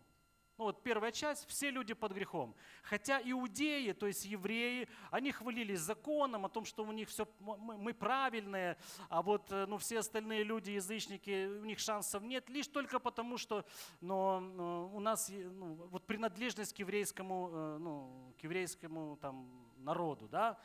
Ну 0.60 0.66
вот 0.66 0.82
первая 0.82 1.10
часть, 1.10 1.48
все 1.48 1.70
люди 1.70 1.94
под 1.94 2.12
грехом. 2.12 2.54
Хотя 2.82 3.18
иудеи, 3.24 3.92
то 3.92 4.06
есть 4.06 4.26
евреи, 4.26 4.90
они 5.10 5.32
хвалились 5.32 5.80
законом, 5.80 6.44
о 6.44 6.50
том, 6.50 6.66
что 6.66 6.84
у 6.84 6.92
них 6.92 7.08
все, 7.08 7.26
мы, 7.38 7.94
правильные, 7.94 8.76
а 9.08 9.22
вот 9.22 9.50
э, 9.50 9.64
ну, 9.64 9.78
все 9.78 10.00
остальные 10.00 10.44
люди, 10.44 10.72
язычники, 10.72 11.46
у 11.46 11.64
них 11.64 11.78
шансов 11.78 12.22
нет, 12.22 12.50
лишь 12.50 12.66
только 12.66 12.98
потому, 12.98 13.38
что 13.38 13.64
но, 14.02 14.40
но 14.40 14.90
у 14.92 15.00
нас 15.00 15.30
ну, 15.30 15.88
вот 15.90 16.06
принадлежность 16.06 16.74
к 16.74 16.78
еврейскому, 16.78 17.50
э, 17.50 17.78
ну, 17.80 18.34
к 18.38 18.44
еврейскому 18.44 19.16
там, 19.16 19.48
народу, 19.78 20.28
да, 20.28 20.60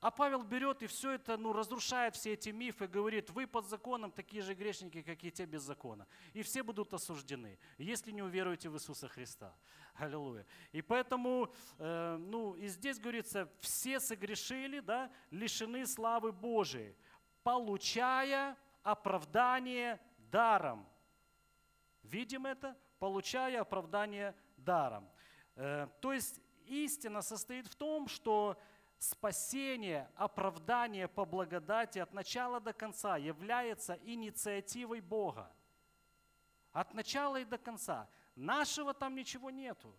А 0.00 0.10
Павел 0.10 0.42
берет 0.42 0.82
и 0.82 0.86
все 0.86 1.12
это, 1.12 1.38
ну, 1.38 1.52
разрушает 1.52 2.14
все 2.14 2.34
эти 2.34 2.50
мифы, 2.50 2.86
говорит, 2.86 3.30
вы 3.30 3.46
под 3.46 3.66
законом 3.66 4.12
такие 4.12 4.42
же 4.42 4.54
грешники, 4.54 5.00
как 5.02 5.24
и 5.24 5.30
те 5.30 5.46
без 5.46 5.62
закона. 5.62 6.06
И 6.34 6.42
все 6.42 6.62
будут 6.62 6.92
осуждены, 6.92 7.58
если 7.78 8.12
не 8.12 8.22
уверуете 8.22 8.68
в 8.68 8.74
Иисуса 8.74 9.08
Христа. 9.08 9.56
Аллилуйя. 9.94 10.44
И 10.72 10.82
поэтому, 10.82 11.50
э, 11.78 12.16
ну, 12.18 12.54
и 12.54 12.68
здесь 12.68 12.98
говорится, 12.98 13.50
все 13.58 13.98
согрешили, 13.98 14.80
да, 14.80 15.10
лишены 15.30 15.86
славы 15.86 16.30
Божией, 16.30 16.94
получая 17.42 18.56
оправдание 18.82 19.98
даром. 20.30 20.86
Видим 22.02 22.44
это? 22.44 22.76
Получая 22.98 23.62
оправдание 23.62 24.34
даром. 24.58 25.08
Э, 25.54 25.88
то 26.00 26.12
есть 26.12 26.40
истина 26.66 27.22
состоит 27.22 27.66
в 27.66 27.74
том, 27.74 28.08
что 28.08 28.58
спасение, 28.98 30.10
оправдание 30.16 31.08
по 31.08 31.24
благодати 31.24 31.98
от 31.98 32.12
начала 32.12 32.60
до 32.60 32.72
конца 32.72 33.16
является 33.16 33.98
инициативой 34.04 35.00
Бога. 35.00 35.50
От 36.72 36.94
начала 36.94 37.40
и 37.40 37.44
до 37.44 37.58
конца. 37.58 38.08
Нашего 38.34 38.92
там 38.92 39.14
ничего 39.14 39.50
нету. 39.50 39.94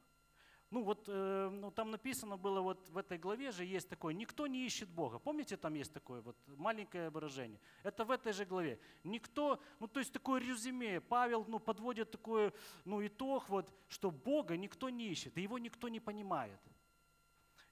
Ну 0.69 0.83
вот 0.83 1.05
э, 1.07 1.49
ну, 1.49 1.71
там 1.71 1.91
написано 1.91 2.35
было 2.35 2.59
вот 2.59 2.89
в 2.89 2.97
этой 2.97 3.17
главе 3.17 3.51
же 3.51 3.63
есть 3.63 3.87
такое, 3.87 4.13
никто 4.13 4.47
не 4.47 4.65
ищет 4.65 4.89
Бога. 4.89 5.17
Помните, 5.17 5.55
там 5.55 5.75
есть 5.75 5.93
такое 5.93 6.21
вот 6.21 6.35
маленькое 6.45 7.09
выражение? 7.09 7.59
Это 7.83 8.03
в 8.03 8.11
этой 8.11 8.33
же 8.33 8.43
главе. 8.43 8.77
Никто, 9.05 9.61
ну 9.79 9.87
то 9.87 10.01
есть 10.01 10.11
такое 10.11 10.41
резюме, 10.41 10.99
Павел 10.99 11.45
ну, 11.47 11.59
подводит 11.59 12.11
такой 12.11 12.53
ну, 12.83 13.05
итог, 13.05 13.47
вот, 13.47 13.73
что 13.87 14.11
Бога 14.11 14.57
никто 14.57 14.89
не 14.89 15.07
ищет, 15.07 15.37
и 15.37 15.41
его 15.41 15.57
никто 15.57 15.87
не 15.87 16.01
понимает. 16.01 16.59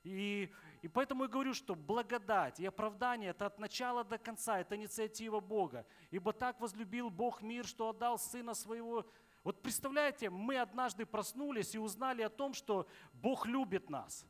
И, 0.05 0.51
и 0.83 0.87
поэтому 0.87 1.23
я 1.23 1.29
говорю, 1.29 1.55
что 1.55 1.73
благодать 1.73 2.59
и 2.59 2.65
оправдание– 2.65 3.29
это 3.31 3.47
от 3.47 3.57
начала 3.57 4.03
до 4.03 4.19
конца, 4.19 4.59
это 4.59 4.75
инициатива 4.75 5.39
Бога. 5.39 5.85
Ибо 6.11 6.31
так 6.31 6.59
возлюбил 6.61 7.09
Бог 7.09 7.41
мир, 7.41 7.65
что 7.65 7.89
отдал 7.89 8.19
Сына 8.19 8.53
Своего. 8.53 9.05
Вот 9.43 9.63
представляете, 9.63 10.29
мы 10.29 10.57
однажды 10.57 11.07
проснулись 11.07 11.73
и 11.73 11.79
узнали 11.79 12.21
о 12.21 12.29
том, 12.29 12.53
что 12.53 12.87
Бог 13.13 13.47
любит 13.47 13.89
нас. 13.89 14.27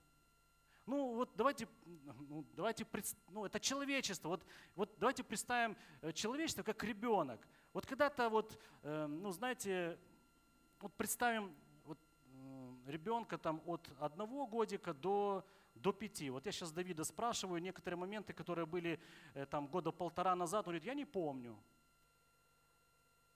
Ну 0.86 1.16
вот 1.16 1.32
давайте, 1.36 1.68
ну, 2.30 2.46
давайте 2.54 2.86
ну, 3.30 3.44
это 3.44 3.60
человечество. 3.60 4.30
Вот, 4.30 4.46
вот 4.76 4.96
давайте 4.98 5.24
представим 5.24 5.76
э, 6.02 6.14
человечество 6.14 6.64
как 6.64 6.84
ребенок. 6.84 7.46
Вот 7.74 7.86
когда-то 7.86 8.30
вот, 8.30 8.58
э, 8.84 9.08
ну 9.08 9.32
знаете, 9.32 9.98
вот 10.80 10.94
представим 10.94 11.54
вот, 11.86 11.98
ребенка 12.86 13.38
там 13.38 13.62
от 13.66 13.90
одного 14.00 14.46
годика 14.46 14.94
до 14.94 15.44
до 15.76 15.92
пяти. 15.94 16.30
Вот 16.30 16.46
я 16.46 16.52
сейчас 16.52 16.72
Давида 16.72 17.04
спрашиваю 17.04 17.62
некоторые 17.62 17.98
моменты, 17.98 18.34
которые 18.34 18.66
были 18.66 19.00
э, 19.34 19.46
там 19.46 19.68
года 19.68 19.92
полтора 19.92 20.36
назад. 20.36 20.60
Он 20.68 20.72
говорит, 20.72 20.86
я 20.86 20.94
не 20.94 21.06
помню. 21.06 21.58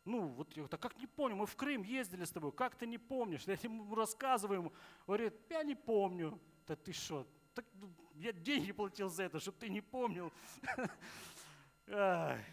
Ну, 0.06 0.28
вот 0.30 0.56
я 0.56 0.68
так 0.68 0.82
как 0.82 0.98
не 0.98 1.08
помню, 1.08 1.36
мы 1.36 1.46
в 1.46 1.56
Крым 1.56 1.84
ездили 1.84 2.24
с 2.24 2.32
тобой, 2.32 2.52
как 2.52 2.76
ты 2.76 2.88
не 2.88 2.98
помнишь? 2.98 3.44
Я 3.46 3.58
ему 3.62 3.94
рассказываю, 3.94 4.60
ему, 4.60 4.74
говорит, 5.06 5.34
я 5.50 5.64
не 5.64 5.76
помню. 5.76 6.40
Да 6.66 6.76
ты 6.76 6.94
что? 6.94 7.28
Так, 7.54 7.66
ну, 7.74 7.94
я 8.16 8.32
деньги 8.32 8.72
платил 8.72 9.10
за 9.10 9.24
это, 9.24 9.40
чтобы 9.40 9.58
ты 9.58 9.70
не 9.70 9.82
помнил. 9.82 10.32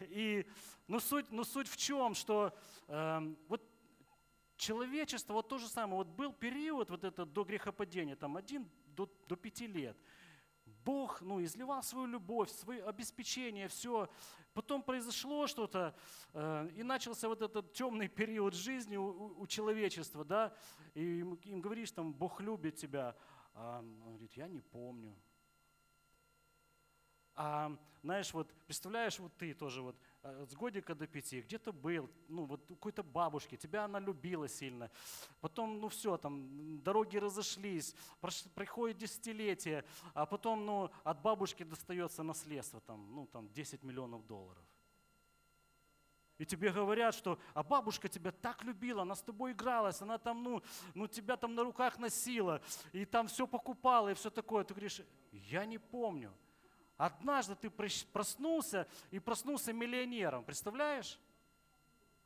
И, 0.00 0.46
ну, 0.86 0.98
суть, 0.98 1.30
ну, 1.30 1.44
суть 1.44 1.68
в 1.68 1.76
чем, 1.76 2.14
что 2.14 2.56
э, 2.88 3.34
вот 3.48 3.62
человечество, 4.56 5.34
вот 5.34 5.48
то 5.48 5.58
же 5.58 5.68
самое, 5.68 5.98
вот 5.98 6.08
был 6.08 6.32
период 6.32 6.90
вот 6.90 7.04
это 7.04 7.26
до 7.26 7.44
грехопадения, 7.44 8.16
там 8.16 8.36
один 8.36 8.68
до, 8.96 9.08
до 9.28 9.36
пяти 9.36 9.66
лет. 9.66 9.96
Бог 10.84 11.20
ну, 11.20 11.42
изливал 11.42 11.82
свою 11.82 12.06
любовь, 12.06 12.50
свое 12.50 12.84
обеспечение, 12.84 13.68
все. 13.68 14.08
Потом 14.54 14.82
произошло 14.82 15.46
что-то, 15.46 15.94
э, 16.32 16.70
и 16.74 16.82
начался 16.82 17.28
вот 17.28 17.42
этот 17.42 17.72
темный 17.72 18.08
период 18.08 18.54
жизни 18.54 18.96
у, 18.96 19.40
у 19.40 19.46
человечества, 19.46 20.24
да, 20.24 20.54
и 20.94 21.20
им, 21.20 21.34
им 21.34 21.60
говоришь, 21.60 21.90
там, 21.92 22.12
Бог 22.12 22.40
любит 22.40 22.76
тебя, 22.76 23.16
а 23.54 23.80
он 23.80 24.12
говорит, 24.12 24.32
я 24.34 24.48
не 24.48 24.60
помню. 24.60 25.14
А 27.34 27.76
знаешь, 28.02 28.32
вот 28.32 28.50
представляешь, 28.66 29.18
вот 29.18 29.36
ты 29.36 29.52
тоже 29.52 29.82
вот 29.82 29.96
с 30.48 30.54
годика 30.54 30.94
до 30.94 31.06
пяти, 31.06 31.40
где-то 31.40 31.72
был, 31.72 32.10
ну 32.28 32.44
вот 32.44 32.70
у 32.70 32.74
какой-то 32.74 33.02
бабушки, 33.02 33.56
тебя 33.56 33.84
она 33.84 33.98
любила 33.98 34.48
сильно. 34.48 34.90
Потом, 35.40 35.80
ну 35.80 35.88
все, 35.88 36.16
там 36.16 36.80
дороги 36.82 37.16
разошлись, 37.16 37.94
приходит 38.54 38.98
десятилетие, 38.98 39.84
а 40.14 40.26
потом, 40.26 40.66
ну, 40.66 40.90
от 41.04 41.20
бабушки 41.20 41.62
достается 41.62 42.22
наследство, 42.22 42.80
там, 42.80 43.14
ну, 43.14 43.26
там 43.26 43.48
10 43.52 43.82
миллионов 43.82 44.26
долларов. 44.26 44.64
И 46.38 46.44
тебе 46.44 46.70
говорят, 46.70 47.14
что 47.14 47.38
а 47.54 47.62
бабушка 47.62 48.08
тебя 48.08 48.30
так 48.30 48.62
любила, 48.62 49.02
она 49.02 49.14
с 49.14 49.22
тобой 49.22 49.52
игралась, 49.52 50.02
она 50.02 50.18
там, 50.18 50.42
ну, 50.42 50.62
ну 50.94 51.06
тебя 51.06 51.36
там 51.36 51.54
на 51.54 51.64
руках 51.64 51.98
носила, 51.98 52.60
и 52.92 53.06
там 53.06 53.26
все 53.26 53.46
покупала, 53.46 54.10
и 54.10 54.14
все 54.14 54.28
такое. 54.28 54.64
Ты 54.64 54.74
говоришь, 54.74 55.00
я 55.32 55.64
не 55.64 55.78
помню. 55.78 56.32
Однажды 56.96 57.54
ты 57.54 57.70
проснулся 57.70 58.88
и 59.10 59.18
проснулся 59.18 59.72
миллионером, 59.72 60.44
представляешь? 60.44 61.18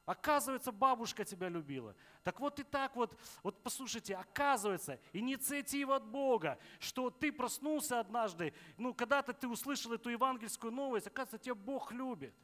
Оказывается, 0.07 0.73
бабушка 0.73 1.25
тебя 1.25 1.49
любила. 1.49 1.95
Так 2.25 2.41
вот 2.41 2.59
и 2.59 2.65
так 2.65 2.97
вот, 2.97 3.17
вот 3.43 3.63
послушайте, 3.63 4.17
оказывается, 4.17 4.99
инициатива 5.13 5.97
от 5.97 6.05
Бога, 6.05 6.59
что 6.79 7.11
ты 7.11 7.31
проснулся 7.31 8.01
однажды, 8.01 8.53
ну, 8.77 8.95
когда-то 8.95 9.33
ты 9.33 9.47
услышал 9.47 9.93
эту 9.93 10.11
евангельскую 10.11 10.73
новость, 10.73 11.07
оказывается, 11.07 11.39
тебя 11.39 11.55
Бог 11.55 11.93
любит. 11.93 12.35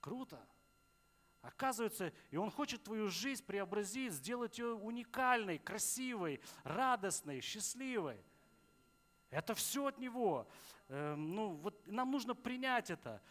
Круто. 0.00 0.44
Оказывается, 1.40 2.12
и 2.30 2.36
Он 2.36 2.50
хочет 2.50 2.84
твою 2.84 3.08
жизнь 3.08 3.44
преобразить, 3.44 4.12
сделать 4.12 4.58
ее 4.58 4.74
уникальной, 4.74 5.58
красивой, 5.58 6.40
радостной, 6.62 7.40
счастливой. 7.40 8.20
Это 9.32 9.54
все 9.54 9.86
от 9.86 9.98
Него. 9.98 10.46
Эм, 10.88 11.34
ну, 11.34 11.48
вот 11.54 11.86
нам 11.86 12.10
нужно 12.10 12.34
принять 12.34 12.90
это. 12.90 13.22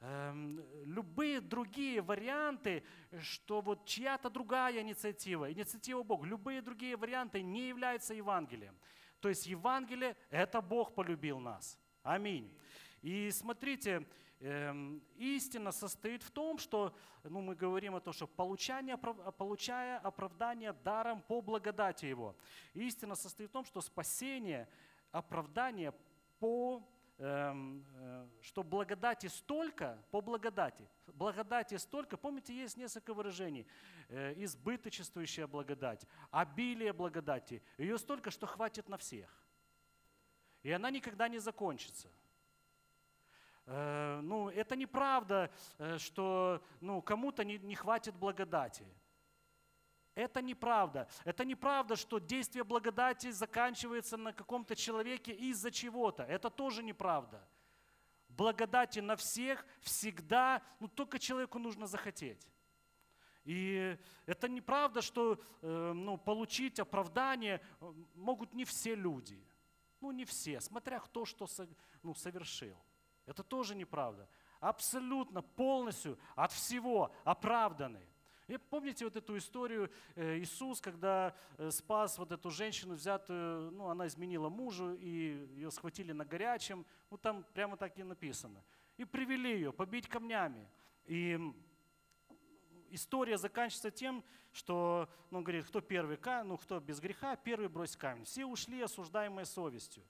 Эм, 0.00 0.62
любые 0.84 1.40
другие 1.40 2.00
варианты, 2.00 2.84
что 3.20 3.60
вот 3.60 3.84
чья-то 3.84 4.30
другая 4.30 4.80
инициатива, 4.80 5.52
инициатива 5.52 6.04
Бога, 6.04 6.26
любые 6.26 6.62
другие 6.62 6.96
варианты 6.96 7.42
не 7.42 7.68
являются 7.68 8.14
Евангелием. 8.14 8.78
То 9.18 9.28
есть 9.28 9.46
Евангелие– 9.48 10.16
это 10.30 10.60
Бог 10.60 10.94
полюбил 10.94 11.40
нас. 11.40 11.76
Аминь. 12.04 12.56
И 13.02 13.28
смотрите, 13.32 14.06
эм, 14.38 15.02
истина 15.16 15.72
состоит 15.72 16.22
в 16.22 16.30
том, 16.30 16.58
что 16.58 16.94
ну, 17.24 17.40
мы 17.40 17.56
говорим 17.56 17.96
о 17.96 18.00
том, 18.00 18.12
что 18.12 18.28
получание, 18.28 18.96
получая 18.96 19.98
оправдание 19.98 20.72
даром 20.72 21.20
по 21.20 21.40
благодати 21.42 22.06
Его. 22.06 22.36
Истина 22.74 23.16
состоит 23.16 23.50
в 23.50 23.52
том, 23.52 23.64
что 23.64 23.80
спасение– 23.80 24.68
оправдание 25.12 25.92
по 26.38 26.82
эм, 27.18 27.84
э, 27.94 28.28
что 28.40 28.62
благодати 28.62 29.26
столько, 29.26 29.98
по 30.10 30.20
благодати, 30.20 30.88
благодати 31.06 31.76
столько, 31.78 32.16
помните, 32.16 32.54
есть 32.54 32.76
несколько 32.76 33.12
выражений, 33.12 33.66
э, 34.08 34.34
избыточествующая 34.44 35.46
благодать, 35.46 36.06
обилие 36.30 36.92
благодати, 36.92 37.62
ее 37.76 37.98
столько, 37.98 38.30
что 38.30 38.46
хватит 38.46 38.88
на 38.88 38.96
всех. 38.96 39.28
И 40.62 40.70
она 40.70 40.90
никогда 40.90 41.28
не 41.28 41.38
закончится. 41.38 42.08
Э, 43.66 44.20
ну, 44.22 44.48
это 44.48 44.76
неправда, 44.76 45.50
что 45.98 46.62
ну, 46.80 47.02
кому-то 47.02 47.44
не, 47.44 47.58
не 47.58 47.74
хватит 47.74 48.14
благодати. 48.14 48.86
Это 50.18 50.42
неправда. 50.42 51.06
Это 51.24 51.44
неправда, 51.44 51.94
что 51.94 52.18
действие 52.18 52.64
благодати 52.64 53.30
заканчивается 53.30 54.16
на 54.16 54.32
каком-то 54.32 54.74
человеке 54.74 55.32
из-за 55.32 55.70
чего-то. 55.70 56.24
Это 56.24 56.50
тоже 56.50 56.82
неправда. 56.82 57.48
Благодати 58.28 58.98
на 58.98 59.14
всех 59.14 59.64
всегда, 59.80 60.60
ну 60.80 60.88
только 60.88 61.20
человеку 61.20 61.60
нужно 61.60 61.86
захотеть. 61.86 62.48
И 63.44 63.96
это 64.26 64.48
неправда, 64.48 65.02
что 65.02 65.40
э, 65.62 65.92
ну, 65.94 66.18
получить 66.18 66.80
оправдание 66.80 67.60
э, 67.80 67.92
могут 68.16 68.54
не 68.54 68.64
все 68.64 68.96
люди. 68.96 69.40
Ну 70.00 70.10
не 70.10 70.24
все, 70.24 70.60
смотря 70.60 70.98
кто 70.98 71.26
что 71.26 71.46
ну, 72.02 72.12
совершил. 72.14 72.76
Это 73.24 73.44
тоже 73.44 73.76
неправда. 73.76 74.28
Абсолютно, 74.58 75.42
полностью, 75.42 76.18
от 76.34 76.50
всего 76.50 77.12
оправданы. 77.22 78.04
И 78.48 78.56
помните 78.56 79.04
вот 79.04 79.14
эту 79.14 79.36
историю 79.36 79.90
э, 80.16 80.38
Иисус, 80.38 80.80
когда 80.80 81.36
э, 81.58 81.70
спас 81.70 82.16
вот 82.18 82.32
эту 82.32 82.50
женщину 82.50 82.94
взятую, 82.94 83.70
ну 83.72 83.90
она 83.90 84.06
изменила 84.06 84.48
мужу, 84.48 84.94
и 84.94 85.46
ее 85.54 85.70
схватили 85.70 86.12
на 86.12 86.24
горячем, 86.24 86.86
ну 87.10 87.18
там 87.18 87.44
прямо 87.52 87.76
так 87.76 87.98
и 87.98 88.02
написано. 88.02 88.64
И 88.96 89.04
привели 89.04 89.52
ее 89.52 89.70
побить 89.70 90.08
камнями. 90.08 90.66
И 91.04 91.38
история 92.88 93.36
заканчивается 93.36 93.90
тем, 93.90 94.24
что, 94.50 95.10
ну, 95.30 95.38
он 95.38 95.44
говорит, 95.44 95.66
кто 95.66 95.82
первый, 95.82 96.18
ну, 96.44 96.56
кто 96.56 96.80
без 96.80 97.00
греха, 97.00 97.36
первый 97.36 97.68
брось 97.68 97.96
камень. 97.96 98.24
Все 98.24 98.46
ушли, 98.46 98.80
осуждаемые 98.80 99.44
совестью. 99.44 100.02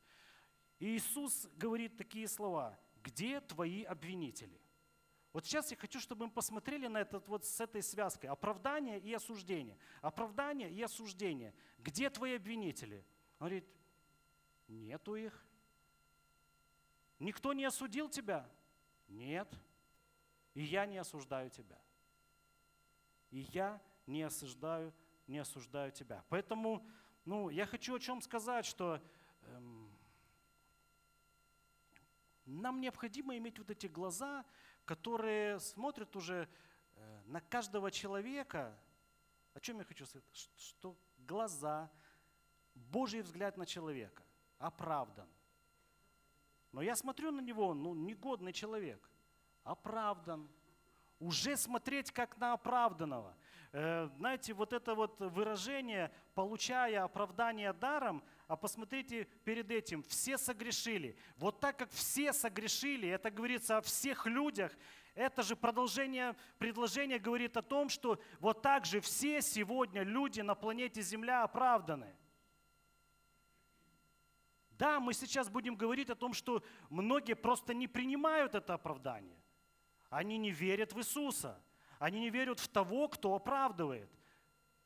И 0.79 0.97
Иисус 0.97 1.49
говорит 1.57 1.97
такие 1.97 2.29
слова, 2.29 2.79
где 3.03 3.41
твои 3.41 3.83
обвинители? 3.83 4.61
Вот 5.33 5.45
сейчас 5.45 5.71
я 5.71 5.77
хочу, 5.77 6.01
чтобы 6.01 6.27
мы 6.27 6.33
посмотрели 6.33 6.87
на 6.87 6.99
этот 6.99 7.29
вот 7.29 7.45
с 7.45 7.61
этой 7.61 7.83
связкой. 7.83 8.31
Оправдание 8.31 8.99
и 8.99 9.13
осуждение. 9.13 9.77
Оправдание 10.01 10.71
и 10.71 10.83
осуждение. 10.83 11.55
Где 11.79 12.09
твои 12.09 12.37
обвинители? 12.37 13.05
Он 13.39 13.49
говорит, 13.49 13.69
нету 14.69 15.17
их. 15.17 15.47
Никто 17.19 17.53
не 17.53 17.65
осудил 17.65 18.09
тебя? 18.09 18.49
Нет. 19.09 19.53
И 20.55 20.63
я 20.63 20.87
не 20.87 20.99
осуждаю 20.99 21.51
тебя. 21.51 21.79
И 23.31 23.41
я 23.53 23.81
не 24.07 24.23
осуждаю, 24.23 24.95
не 25.27 25.39
осуждаю 25.39 25.93
тебя. 25.93 26.25
Поэтому, 26.31 26.87
ну, 27.25 27.51
я 27.51 27.67
хочу 27.67 27.95
о 27.95 28.01
чем 28.01 28.23
сказать, 28.23 28.65
что 28.65 29.03
эм, 29.43 29.93
нам 32.47 32.81
необходимо 32.81 33.37
иметь 33.37 33.59
вот 33.59 33.71
эти 33.71 33.87
глаза, 33.87 34.45
которые 34.89 35.61
смотрят 35.61 36.17
уже 36.17 36.49
э, 36.97 37.21
на 37.27 37.43
каждого 37.43 37.91
человека. 37.91 38.75
О 39.53 39.61
чем 39.61 39.79
я 39.79 39.85
хочу 39.85 40.07
сказать? 40.07 40.25
Что 40.57 40.97
глаза, 41.19 41.91
Божий 42.75 43.21
взгляд 43.21 43.59
на 43.59 43.67
человека 43.67 44.23
оправдан. 44.59 45.29
Но 46.73 46.81
я 46.81 46.97
смотрю 46.97 47.31
на 47.33 47.41
него, 47.43 47.75
ну, 47.75 47.95
негодный 47.95 48.55
человек, 48.55 49.11
оправдан. 49.63 50.49
Уже 51.21 51.59
смотреть 51.59 52.11
как 52.11 52.39
на 52.39 52.55
оправданного. 52.55 53.37
Э, 53.73 54.09
знаете, 54.17 54.55
вот 54.55 54.73
это 54.73 54.95
вот 54.95 55.21
выражение, 55.21 56.11
получая 56.35 57.05
оправдание 57.05 57.75
даром, 57.75 58.23
а 58.49 58.57
посмотрите 58.57 59.25
перед 59.45 59.71
этим, 59.71 60.03
все 60.03 60.39
согрешили. 60.39 61.17
Вот 61.37 61.61
так 61.61 61.79
как 61.79 61.91
все 61.91 62.33
согрешили, 62.33 63.07
это 63.07 63.31
говорится 63.31 63.77
о 63.77 63.83
всех 63.83 64.27
людях, 64.27 64.73
это 65.15 65.43
же 65.43 65.55
продолжение 65.55 66.35
предложения 66.59 67.19
говорит 67.19 67.59
о 67.59 67.63
том, 67.63 67.91
что 67.91 68.19
вот 68.41 68.63
так 68.63 68.87
же 68.87 69.01
все 69.01 69.43
сегодня 69.43 70.03
люди 70.03 70.41
на 70.41 70.55
планете 70.55 71.03
Земля 71.03 71.43
оправданы. 71.43 72.17
Да, 74.71 74.99
мы 74.99 75.13
сейчас 75.13 75.51
будем 75.51 75.77
говорить 75.77 76.09
о 76.09 76.15
том, 76.15 76.33
что 76.33 76.63
многие 76.89 77.35
просто 77.35 77.75
не 77.75 77.87
принимают 77.87 78.55
это 78.55 78.75
оправдание. 78.75 79.43
Они 80.09 80.39
не 80.39 80.53
верят 80.53 80.95
в 80.95 80.99
Иисуса. 81.01 81.61
Они 81.99 82.21
не 82.21 82.31
верят 82.31 82.61
в 82.61 82.69
того, 82.69 83.09
кто 83.09 83.35
оправдывает. 83.35 84.09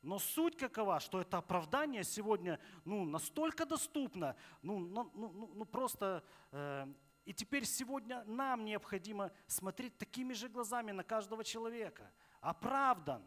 Но 0.03 0.19
суть 0.19 0.55
какова, 0.57 0.99
что 0.99 1.21
это 1.21 1.39
оправдание 1.39 2.03
сегодня 2.03 2.59
ну, 2.85 3.05
настолько 3.05 3.65
доступно, 3.65 4.35
ну, 4.61 4.79
ну, 4.79 5.09
ну, 5.15 5.51
ну 5.55 5.65
просто... 5.65 6.23
Э, 6.51 6.85
и 7.25 7.33
теперь 7.33 7.65
сегодня 7.65 8.23
нам 8.25 8.65
необходимо 8.65 9.31
смотреть 9.47 9.97
такими 9.97 10.33
же 10.33 10.49
глазами 10.49 10.91
на 10.91 11.03
каждого 11.03 11.43
человека. 11.43 12.11
Оправдан. 12.41 13.23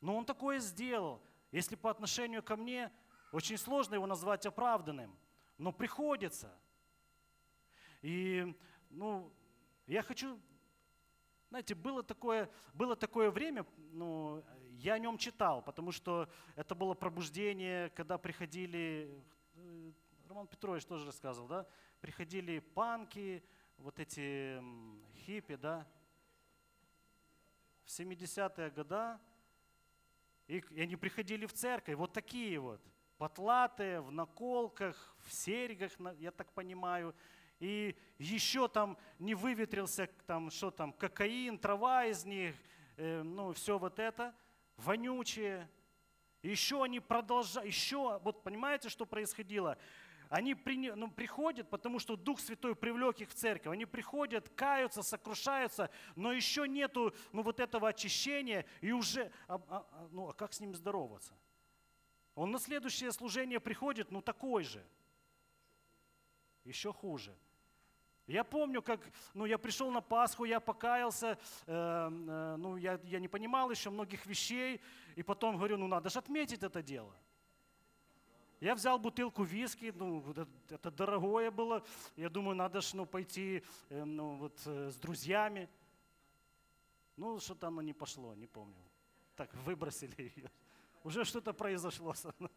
Но 0.00 0.16
он 0.16 0.24
такое 0.24 0.58
сделал. 0.58 1.22
Если 1.52 1.76
по 1.76 1.90
отношению 1.90 2.42
ко 2.42 2.56
мне, 2.56 2.92
очень 3.30 3.56
сложно 3.56 3.94
его 3.94 4.06
назвать 4.06 4.44
оправданным– 4.44 5.16
но 5.58 5.72
приходится. 5.72 6.56
И, 8.00 8.56
ну, 8.90 9.32
я 9.86 10.02
хочу, 10.02 10.40
знаете, 11.50 11.74
было 11.74 12.02
такое, 12.02 12.48
было 12.72 12.94
такое 12.94 13.30
время, 13.30 13.66
ну, 13.92 14.42
я 14.78 14.94
о 14.94 14.98
нем 14.98 15.18
читал, 15.18 15.62
потому 15.62 15.92
что 15.92 16.28
это 16.56 16.74
было 16.74 16.94
пробуждение, 16.94 17.90
когда 17.90 18.18
приходили, 18.18 19.22
э, 19.54 19.92
Роман 20.28 20.46
Петрович 20.46 20.84
тоже 20.84 21.06
рассказывал, 21.06 21.48
да, 21.48 21.66
приходили 22.00 22.58
панки, 22.58 23.42
вот 23.76 23.98
эти 23.98 24.62
хиппи, 25.24 25.56
да, 25.56 25.86
в 27.84 27.88
70-е 27.88 28.70
годы, 28.70 29.18
и, 30.46 30.64
они 30.80 30.96
приходили 30.96 31.46
в 31.46 31.52
церковь, 31.52 31.94
вот 31.94 32.12
такие 32.12 32.58
вот– 32.58 32.80
потлатые, 33.18 34.00
в 34.00 34.12
наколках, 34.12 35.16
в 35.26 35.32
серьгах, 35.32 35.92
я 36.18 36.30
так 36.30 36.52
понимаю. 36.52 37.14
И 37.58 37.96
еще 38.18 38.68
там 38.68 38.96
не 39.18 39.34
выветрился, 39.34 40.08
там, 40.26 40.50
что 40.50 40.70
там, 40.70 40.92
кокаин, 40.92 41.58
трава 41.58 42.06
из 42.06 42.24
них, 42.24 42.54
э, 42.96 43.22
ну, 43.22 43.52
все 43.52 43.78
вот 43.78 43.98
это, 43.98 44.32
вонючие. 44.78 45.68
Еще 46.42 46.82
они 46.82 47.00
продолжают, 47.00 47.66
еще, 47.66 48.18
вот 48.20 48.42
понимаете, 48.42 48.88
что 48.88 49.04
происходило? 49.04 49.76
Они 50.30 50.54
при, 50.54 50.90
ну, 50.90 51.10
приходят, 51.10 51.68
потому 51.70 51.98
что 51.98 52.14
Дух 52.14 52.38
Святой 52.38 52.76
привлек 52.76 53.20
их 53.20 53.30
в 53.30 53.34
церковь. 53.34 53.72
Они 53.72 53.86
приходят, 53.86 54.48
каются, 54.50 55.02
сокрушаются, 55.02 55.90
но 56.16 56.32
еще 56.32 56.68
нету 56.68 57.14
ну, 57.32 57.42
вот 57.42 57.60
этого 57.60 57.88
очищения, 57.88 58.66
и 58.80 58.92
уже, 58.92 59.32
а, 59.48 59.54
а, 59.68 59.86
а 59.90 60.08
ну 60.10 60.28
а 60.28 60.34
как 60.34 60.52
с 60.52 60.60
ним 60.60 60.74
здороваться? 60.74 61.34
Он 62.34 62.50
на 62.50 62.58
следующее 62.58 63.10
служение 63.10 63.58
приходит, 63.58 64.10
ну 64.10 64.22
такой 64.22 64.64
же. 64.64 64.86
Еще 66.64 66.92
хуже. 66.92 67.34
Я 68.28 68.44
помню, 68.44 68.82
как 68.82 69.00
ну, 69.32 69.46
я 69.46 69.56
пришел 69.56 69.90
на 69.90 70.02
Пасху, 70.02 70.44
я 70.44 70.60
покаялся, 70.60 71.38
э, 71.66 71.72
э, 71.72 72.56
ну, 72.58 72.76
я, 72.76 73.00
я 73.04 73.20
не 73.20 73.28
понимал 73.28 73.70
еще 73.70 73.88
многих 73.88 74.26
вещей, 74.26 74.82
и 75.16 75.22
потом 75.22 75.56
говорю, 75.56 75.78
ну 75.78 75.88
надо 75.88 76.10
же 76.10 76.18
отметить 76.18 76.62
это 76.62 76.82
дело. 76.82 77.14
Я 78.60 78.74
взял 78.74 78.98
бутылку 78.98 79.44
виски, 79.44 79.94
ну, 79.96 80.22
это, 80.68 80.90
дорогое 80.90 81.50
было, 81.50 81.82
я 82.16 82.28
думаю, 82.28 82.54
надо 82.54 82.82
же 82.82 82.96
ну, 82.96 83.06
пойти 83.06 83.62
э, 83.88 84.04
ну, 84.04 84.36
вот, 84.36 84.60
э, 84.66 84.90
с 84.90 84.96
друзьями. 84.96 85.66
Ну, 87.16 87.40
что-то 87.40 87.68
оно 87.68 87.80
не 87.80 87.94
пошло, 87.94 88.34
не 88.34 88.46
помню. 88.46 88.84
Так, 89.36 89.54
выбросили 89.64 90.34
ее. 90.36 90.50
Уже 91.02 91.24
что-то 91.24 91.54
произошло 91.54 92.12
со 92.12 92.34
мной. 92.38 92.50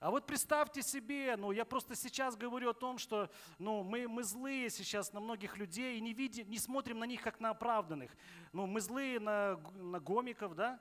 А 0.00 0.12
вот 0.12 0.26
представьте 0.26 0.82
себе, 0.82 1.36
ну 1.36 1.50
я 1.50 1.64
просто 1.64 1.96
сейчас 1.96 2.36
говорю 2.36 2.70
о 2.70 2.74
том, 2.74 2.98
что 2.98 3.30
ну, 3.58 3.82
мы, 3.82 4.06
мы 4.06 4.22
злые 4.22 4.70
сейчас 4.70 5.12
на 5.12 5.18
многих 5.18 5.56
людей 5.56 5.98
и 5.98 6.00
не, 6.00 6.12
видим, 6.12 6.48
не 6.48 6.58
смотрим 6.58 7.00
на 7.00 7.04
них 7.04 7.20
как 7.20 7.40
на 7.40 7.50
оправданных. 7.50 8.12
Ну, 8.52 8.66
мы 8.66 8.80
злые 8.80 9.18
на, 9.18 9.56
на 9.74 9.98
гомиков, 9.98 10.54
да? 10.54 10.80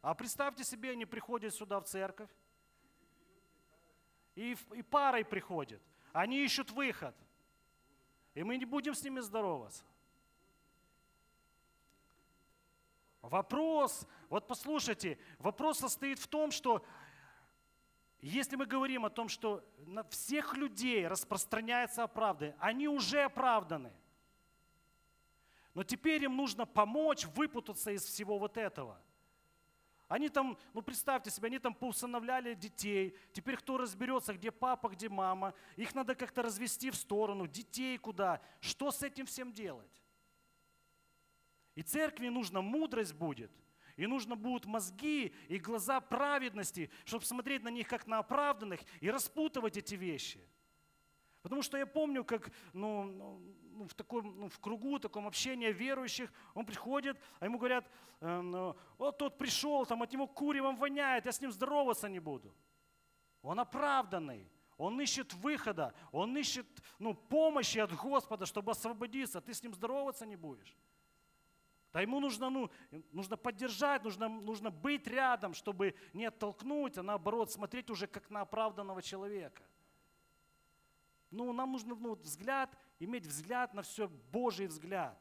А 0.00 0.14
представьте 0.14 0.64
себе, 0.64 0.92
они 0.92 1.04
приходят 1.04 1.54
сюда 1.54 1.78
в 1.78 1.84
церковь 1.84 2.30
и, 4.34 4.56
и 4.74 4.82
парой 4.82 5.24
приходят. 5.24 5.82
Они 6.12 6.42
ищут 6.42 6.70
выход. 6.70 7.14
И 8.34 8.42
мы 8.42 8.56
не 8.56 8.64
будем 8.64 8.94
с 8.94 9.02
ними 9.02 9.20
здороваться. 9.20 9.84
Вопрос, 13.20 14.06
вот 14.34 14.48
послушайте, 14.48 15.16
вопрос 15.38 15.78
состоит 15.78 16.18
в 16.18 16.26
том, 16.26 16.50
что 16.50 16.84
если 18.18 18.56
мы 18.56 18.66
говорим 18.66 19.04
о 19.04 19.10
том, 19.10 19.28
что 19.28 19.64
на 19.86 20.02
всех 20.02 20.56
людей 20.56 21.06
распространяется 21.06 22.02
оправдание, 22.02 22.56
они 22.58 22.88
уже 22.88 23.22
оправданы. 23.22 23.92
Но 25.72 25.84
теперь 25.84 26.24
им 26.24 26.36
нужно 26.36 26.66
помочь 26.66 27.26
выпутаться 27.26 27.92
из 27.92 28.04
всего 28.04 28.36
вот 28.40 28.56
этого. 28.58 29.00
Они 30.08 30.28
там, 30.28 30.58
ну 30.72 30.82
представьте 30.82 31.30
себе, 31.30 31.46
они 31.46 31.60
там 31.60 31.72
поусыновляли 31.72 32.54
детей. 32.54 33.16
Теперь 33.32 33.56
кто 33.56 33.78
разберется, 33.78 34.34
где 34.34 34.50
папа, 34.50 34.88
где 34.88 35.08
мама. 35.08 35.54
Их 35.76 35.94
надо 35.94 36.16
как-то 36.16 36.42
развести 36.42 36.90
в 36.90 36.96
сторону. 36.96 37.46
Детей 37.46 37.96
куда? 37.98 38.42
Что 38.58 38.90
с 38.90 39.00
этим 39.04 39.26
всем 39.26 39.52
делать? 39.52 40.02
И 41.76 41.82
церкви 41.82 42.26
нужна 42.30 42.62
мудрость 42.62 43.14
будет, 43.14 43.52
и 43.96 44.06
нужно 44.06 44.36
будут 44.36 44.66
мозги 44.66 45.34
и 45.48 45.58
глаза 45.58 46.00
праведности, 46.00 46.90
чтобы 47.04 47.24
смотреть 47.24 47.62
на 47.62 47.68
них 47.68 47.88
как 47.88 48.06
на 48.06 48.18
оправданных 48.18 48.80
и 49.00 49.10
распутывать 49.10 49.76
эти 49.76 49.94
вещи. 49.94 50.40
Потому 51.42 51.62
что 51.62 51.76
я 51.76 51.86
помню, 51.86 52.24
как 52.24 52.50
ну, 52.72 53.04
ну, 53.04 53.86
в, 53.86 53.94
таком, 53.94 54.40
ну, 54.40 54.48
в 54.48 54.58
кругу 54.58 54.98
таком 54.98 55.26
общения 55.26 55.72
верующих, 55.72 56.32
он 56.54 56.64
приходит, 56.64 57.20
а 57.38 57.44
ему 57.44 57.58
говорят, 57.58 57.86
э, 58.20 58.40
ну, 58.40 58.74
вот 58.96 59.18
тот 59.18 59.36
пришел, 59.36 59.84
там 59.84 60.02
от 60.02 60.12
него 60.12 60.26
куревом 60.26 60.76
воняет, 60.76 61.26
я 61.26 61.32
с 61.32 61.40
ним 61.40 61.52
здороваться 61.52 62.08
не 62.08 62.18
буду. 62.18 62.54
Он 63.42 63.60
оправданный, 63.60 64.50
он 64.78 64.98
ищет 65.00 65.34
выхода, 65.34 65.92
он 66.12 66.36
ищет 66.36 66.66
ну, 66.98 67.14
помощи 67.14 67.78
от 67.78 67.92
Господа, 67.94 68.46
чтобы 68.46 68.72
освободиться, 68.72 69.40
ты 69.40 69.52
с 69.52 69.62
ним 69.62 69.74
здороваться 69.74 70.24
не 70.24 70.36
будешь. 70.36 70.74
Да 71.94 72.00
ему 72.00 72.18
нужно, 72.18 72.50
ну, 72.50 72.70
нужно 73.12 73.36
поддержать, 73.36 74.02
нужно, 74.02 74.28
нужно 74.28 74.72
быть 74.72 75.06
рядом, 75.06 75.54
чтобы 75.54 75.94
не 76.12 76.24
оттолкнуть, 76.24 76.98
а 76.98 77.04
наоборот 77.04 77.52
смотреть 77.52 77.88
уже 77.88 78.08
как 78.08 78.28
на 78.30 78.40
оправданного 78.40 79.00
человека. 79.00 79.62
Ну, 81.30 81.52
нам 81.52 81.70
нужно 81.70 81.94
ну, 81.94 82.16
взгляд, 82.16 82.76
иметь 82.98 83.24
взгляд 83.26 83.74
на 83.74 83.82
все, 83.82 84.08
Божий 84.08 84.66
взгляд. 84.66 85.16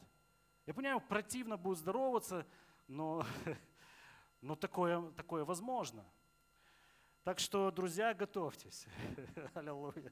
Я 0.66 0.74
понимаю, 0.74 1.00
противно 1.00 1.58
будет 1.58 1.78
здороваться, 1.78 2.44
но, 2.88 3.24
но 4.42 4.56
такое, 4.56 5.12
такое 5.12 5.46
возможно. 5.46 6.04
Так 7.24 7.38
что, 7.38 7.70
друзья, 7.70 8.16
готовьтесь. 8.16 8.88
Аллилуйя. 9.54 10.12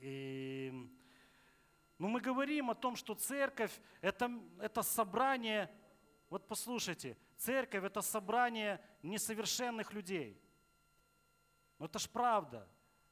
И, 0.00 0.90
ну, 2.02 2.08
мы 2.08 2.20
говорим 2.20 2.68
о 2.68 2.74
том, 2.74 2.96
что 2.96 3.14
церковь 3.14 3.80
это, 4.00 4.28
это 4.58 4.82
собрание, 4.82 5.70
вот 6.30 6.48
послушайте, 6.48 7.16
церковь 7.36 7.84
это 7.84 8.02
собрание 8.02 8.84
несовершенных 9.04 9.92
людей. 9.92 10.36
Ну 11.78 11.86
это 11.86 12.00
ж 12.00 12.08
правда. 12.08 12.68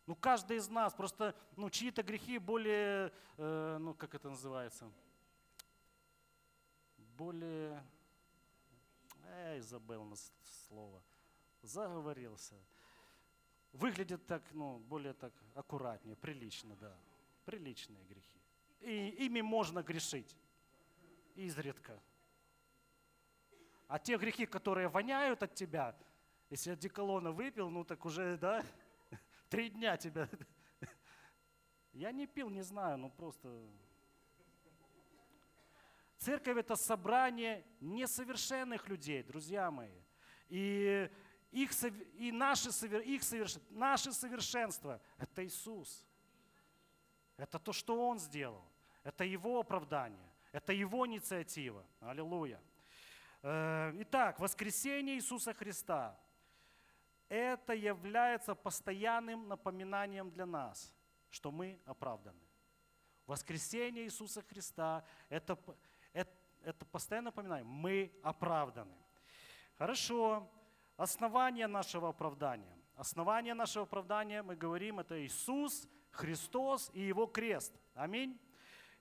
Ну 0.06 0.16
каждый 0.16 0.56
из 0.56 0.68
нас, 0.68 0.92
просто 0.92 1.36
ну, 1.54 1.70
чьи-то 1.70 2.02
грехи 2.02 2.38
более, 2.38 3.12
э, 3.36 3.78
ну 3.78 3.94
как 3.94 4.12
это 4.16 4.28
называется, 4.28 4.90
более, 7.16 7.86
эй, 9.28 9.60
забыл 9.60 10.02
на 10.02 10.16
слово, 10.66 11.00
заговорился. 11.62 12.56
Выглядит 13.72 14.26
так, 14.26 14.42
ну, 14.50 14.80
более 14.80 15.12
так 15.12 15.32
аккуратнее, 15.54 16.16
прилично, 16.16 16.74
да. 16.74 16.92
Приличные 17.44 18.04
грехи. 18.06 18.39
И 18.80 19.08
ими 19.26 19.40
можно 19.40 19.82
грешить. 19.82 20.36
Изредка. 21.34 22.00
А 23.86 23.98
те 23.98 24.16
грехи, 24.16 24.46
которые 24.46 24.88
воняют 24.88 25.42
от 25.42 25.54
тебя, 25.54 25.96
если 26.48 26.70
одеколона 26.70 27.32
выпил, 27.32 27.70
ну 27.70 27.84
так 27.84 28.04
уже, 28.04 28.36
да, 28.36 28.64
три 29.48 29.70
дня 29.70 29.96
тебя. 29.96 30.28
Я 31.92 32.12
не 32.12 32.26
пил, 32.26 32.50
не 32.50 32.62
знаю, 32.62 32.98
ну 32.98 33.10
просто... 33.10 33.68
Церковь 36.18 36.58
это 36.58 36.76
собрание 36.76 37.64
несовершенных 37.80 38.88
людей, 38.88 39.22
друзья 39.22 39.70
мои. 39.70 40.02
И 40.48 41.10
их, 41.50 41.72
и 42.14 42.30
наше, 42.30 42.68
их 42.68 43.22
соверш, 43.22 43.56
наше 43.70 44.12
совершенство– 44.12 45.00
это 45.18 45.44
Иисус. 45.44 46.04
Это 47.36 47.58
то, 47.58 47.72
что 47.72 48.08
Он 48.08 48.18
сделал. 48.18 48.69
Это 49.02 49.24
Его 49.24 49.60
оправдание. 49.60 50.30
Это 50.52 50.72
Его 50.72 51.06
инициатива. 51.06 51.84
Аллилуйя. 52.00 52.60
Э, 53.42 53.92
итак, 54.00 54.38
воскресение 54.40 55.16
Иисуса 55.16 55.54
Христа– 55.54 56.18
это 57.28 57.72
является 57.72 58.54
постоянным 58.54 59.48
напоминанием 59.48 60.30
для 60.30 60.46
нас, 60.46 60.92
что 61.30 61.50
мы 61.50 61.80
оправданы. 61.86 62.40
Воскресение 63.26 64.04
Иисуса 64.04 64.42
Христа– 64.42 65.04
это, 65.28 65.56
это, 66.12 66.32
это 66.62 66.84
постоянное 66.86 67.30
напоминание, 67.30 67.64
мы 67.64 68.12
оправданы. 68.22 68.96
Хорошо, 69.76 70.50
основание 70.96 71.66
нашего 71.66 72.08
оправдания. 72.08 72.76
Основание 72.96 73.54
нашего 73.54 73.84
оправдания, 73.84 74.42
мы 74.42 74.56
говорим, 74.56 75.00
это 75.00 75.24
Иисус, 75.24 75.88
Христос 76.10 76.90
и 76.92 77.00
Его 77.00 77.26
крест. 77.26 77.72
Аминь. 77.94 78.38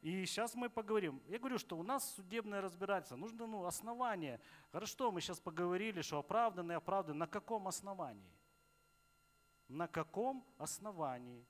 И 0.02 0.26
сейчас 0.26 0.56
мы 0.56 0.70
поговорим. 0.70 1.22
Я 1.28 1.40
говорю, 1.40 1.58
что 1.58 1.78
у 1.78 1.84
нас 1.84 2.16
судебное 2.16 2.62
разбирательство. 2.62 3.18
Нужно 3.18 3.46
ну, 3.48 3.66
основание. 3.66 4.40
Хорошо, 4.72 5.12
мы 5.12 5.20
сейчас 5.20 5.40
поговорили, 5.40 6.02
что 6.02 6.20
оправданный, 6.20 6.76
оправдан. 6.76 7.18
На 7.18 7.28
каком 7.28 7.68
основании? 7.68 8.32
На 9.68 9.88
каком 9.88 10.46
основании? 10.58 11.46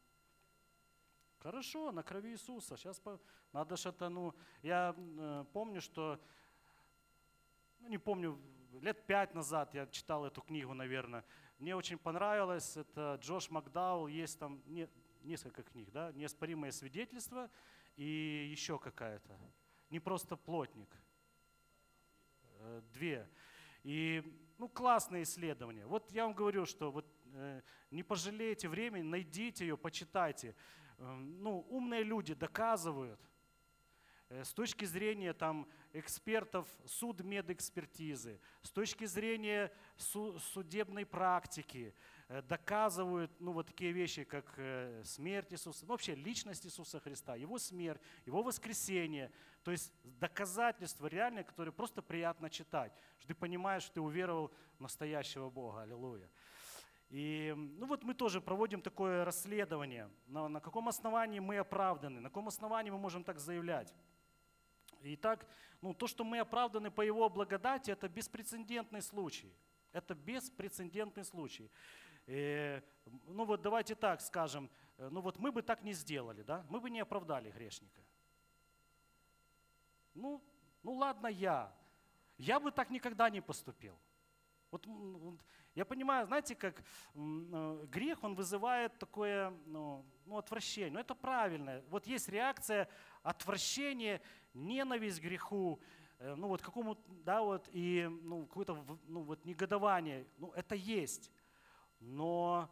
Хорошо, 1.37 1.91
на 1.91 2.01
крови 2.01 2.31
Иисуса. 2.31 2.75
Сейчас 2.75 2.99
по... 2.99 3.19
надо 3.53 3.77
что-то, 3.77 4.09
ну, 4.09 4.33
я 4.63 4.95
э, 4.97 5.45
помню, 5.53 5.79
что, 5.79 6.19
ну, 7.79 7.87
не 7.87 7.99
помню, 7.99 8.37
лет 8.81 9.05
пять 9.05 9.35
назад 9.35 9.73
я 9.75 9.85
читал 9.87 10.25
эту 10.25 10.41
книгу, 10.41 10.73
наверное. 10.73 11.23
Мне 11.59 11.75
очень 11.75 11.99
понравилось. 11.99 12.75
Это 12.75 13.19
Джош 13.21 13.51
Макдаул, 13.51 14.07
есть 14.07 14.39
там 14.39 14.61
не, 14.65 14.89
несколько 15.21 15.63
книг, 15.63 15.91
да, 15.91 16.11
«Неоспоримое 16.13 16.71
свидетельство» 16.71 17.49
и 17.99 18.47
еще 18.49 18.79
какая-то. 18.79 19.37
Не 19.89 19.99
просто 19.99 20.37
плотник. 20.37 20.89
Э, 22.59 22.81
две. 22.93 23.29
И, 23.83 24.23
ну, 24.57 24.69
классное 24.69 25.23
исследование. 25.23 25.85
Вот 25.85 26.09
я 26.11 26.23
вам 26.23 26.33
говорю, 26.33 26.65
что 26.65 26.91
вот 26.91 27.05
э, 27.33 27.61
не 27.91 28.03
пожалейте 28.03 28.69
времени, 28.69 29.01
найдите 29.01 29.67
ее, 29.67 29.77
почитайте. 29.77 30.55
Э, 30.97 31.13
ну, 31.13 31.59
умные 31.69 32.03
люди 32.03 32.33
доказывают, 32.33 33.19
Э, 34.29 34.43
с 34.43 34.53
точки 34.53 34.85
зрения 34.85 35.33
там, 35.33 35.67
экспертов 35.91 36.67
судмедэкспертизы, 36.85 38.39
с 38.61 38.69
точки 38.69 39.05
зрения 39.05 39.71
судебной 39.97 41.05
практики, 41.05 41.95
доказывают 42.47 43.31
ну, 43.39 43.51
вот 43.51 43.67
такие 43.67 43.91
вещи, 43.91 44.23
как 44.23 44.45
э, 44.57 45.01
смерть 45.03 45.51
Иисуса, 45.51 45.85
ну, 45.85 45.93
вообще 45.93 46.13
личность 46.13 46.65
Иисуса 46.65 46.99
Христа, 46.99 47.35
Его 47.35 47.57
смерть, 47.57 47.99
Его 48.25 48.43
воскресение. 48.43 49.31
То 49.63 49.71
есть 49.71 49.91
доказательства 50.03 51.07
реальные, 51.07 51.43
которые 51.43 51.73
просто 51.73 52.03
приятно 52.03 52.49
читать, 52.49 52.93
что 53.17 53.29
ты 53.29 53.33
понимаешь, 53.33 53.83
что 53.83 53.95
ты 53.95 54.01
уверовал 54.01 54.51
в 54.77 54.81
настоящего 54.81 55.49
Бога. 55.49 55.81
Аллилуйя. 55.81 56.29
И 57.09 57.53
ну 57.55 57.87
вот 57.87 58.03
мы 58.03 58.13
тоже 58.13 58.39
проводим 58.39 58.81
такое 58.81 59.25
расследование, 59.25 60.07
на, 60.27 60.47
на 60.47 60.59
каком 60.59 60.87
основании 60.87 61.39
мы 61.39 61.57
оправданы, 61.57 62.19
на 62.19 62.29
каком 62.29 62.47
основании 62.47 62.91
мы 62.91 62.99
можем 62.99 63.23
так 63.23 63.39
заявлять. 63.39 63.91
Итак, 65.01 65.47
ну, 65.81 65.93
то, 65.93 66.05
что 66.05 66.23
мы 66.23 66.39
оправданы 66.39 66.91
по 66.91 67.01
Его 67.01 67.27
благодати, 67.29 67.89
это 67.89 68.07
беспрецедентный 68.07 69.01
случай. 69.01 69.51
Это 69.91 70.13
беспрецедентный 70.13 71.23
случай. 71.23 71.71
Э, 72.29 72.81
ну 73.27 73.43
вот 73.43 73.61
давайте 73.61 73.95
так 73.95 74.21
скажем, 74.21 74.69
э, 74.97 75.09
ну 75.09 75.21
вот 75.21 75.39
мы 75.39 75.51
бы 75.51 75.63
так 75.63 75.83
не 75.83 75.93
сделали, 75.93 76.43
да? 76.43 76.63
Мы 76.69 76.79
бы 76.79 76.89
не 76.89 76.99
оправдали 76.99 77.49
грешника. 77.49 78.01
Ну, 80.13 80.41
ну 80.83 80.93
ладно 80.93 81.27
я. 81.27 81.73
Я 82.37 82.59
бы 82.59 82.71
так 82.71 82.91
никогда 82.91 83.29
не 83.29 83.41
поступил. 83.41 83.97
Вот, 84.69 84.85
я 85.73 85.85
понимаю, 85.85 86.27
знаете, 86.27 86.55
как 86.55 86.83
э, 87.15 87.85
грех, 87.91 88.23
он 88.23 88.35
вызывает 88.35 88.99
такое 88.99 89.49
ну, 89.65 90.05
ну, 90.25 90.37
отвращение. 90.37 90.91
Но 90.91 90.99
это 90.99 91.15
правильно. 91.15 91.81
Вот 91.89 92.05
есть 92.05 92.29
реакция 92.29 92.87
отвращения, 93.23 94.21
ненависть 94.53 95.19
к 95.19 95.23
греху, 95.23 95.81
ну 96.19 96.49
вот 96.49 96.61
какому, 96.61 96.97
да, 97.23 97.41
вот, 97.41 97.69
и 97.71 98.05
ну, 98.23 98.45
какое-то 98.45 98.85
ну, 99.07 99.21
вот 99.21 99.45
негодование. 99.45 100.27
Ну, 100.37 100.51
это 100.51 100.75
есть. 100.75 101.31
Но 101.99 102.69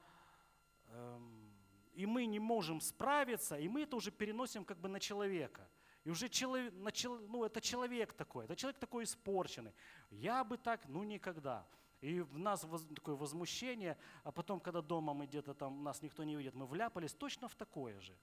эм, 0.87 1.47
и 1.93 2.05
мы 2.05 2.25
не 2.27 2.39
можем 2.39 2.79
справиться, 2.79 3.57
и 3.57 3.67
мы 3.67 3.81
это 3.81 3.95
уже 3.95 4.11
переносим 4.11 4.63
как 4.63 4.79
бы 4.79 4.87
на 4.87 4.99
человека. 4.99 5.67
И 6.03 6.09
уже 6.09 6.29
человек, 6.29 6.73
на, 6.73 6.91
ну, 7.27 7.43
это 7.43 7.59
человек 7.59 8.13
такой, 8.13 8.45
это 8.45 8.55
человек 8.55 8.79
такой 8.79 9.03
испорченный. 9.03 9.73
Я 10.09 10.43
бы 10.43 10.57
так, 10.57 10.87
ну 10.87 11.03
никогда. 11.03 11.67
И 11.99 12.21
в 12.21 12.37
нас 12.37 12.65
такое 12.95 13.15
возмущение, 13.15 13.97
а 14.23 14.31
потом, 14.31 14.59
когда 14.59 14.81
дома 14.81 15.13
мы 15.13 15.25
где-то 15.25 15.55
там, 15.55 15.83
нас 15.83 16.01
никто 16.03 16.23
не 16.23 16.35
видит, 16.35 16.53
мы 16.53 16.67
вляпались 16.67 17.13
точно 17.13 17.47
в 17.47 17.55
такое 17.55 17.99
же. 17.99 18.15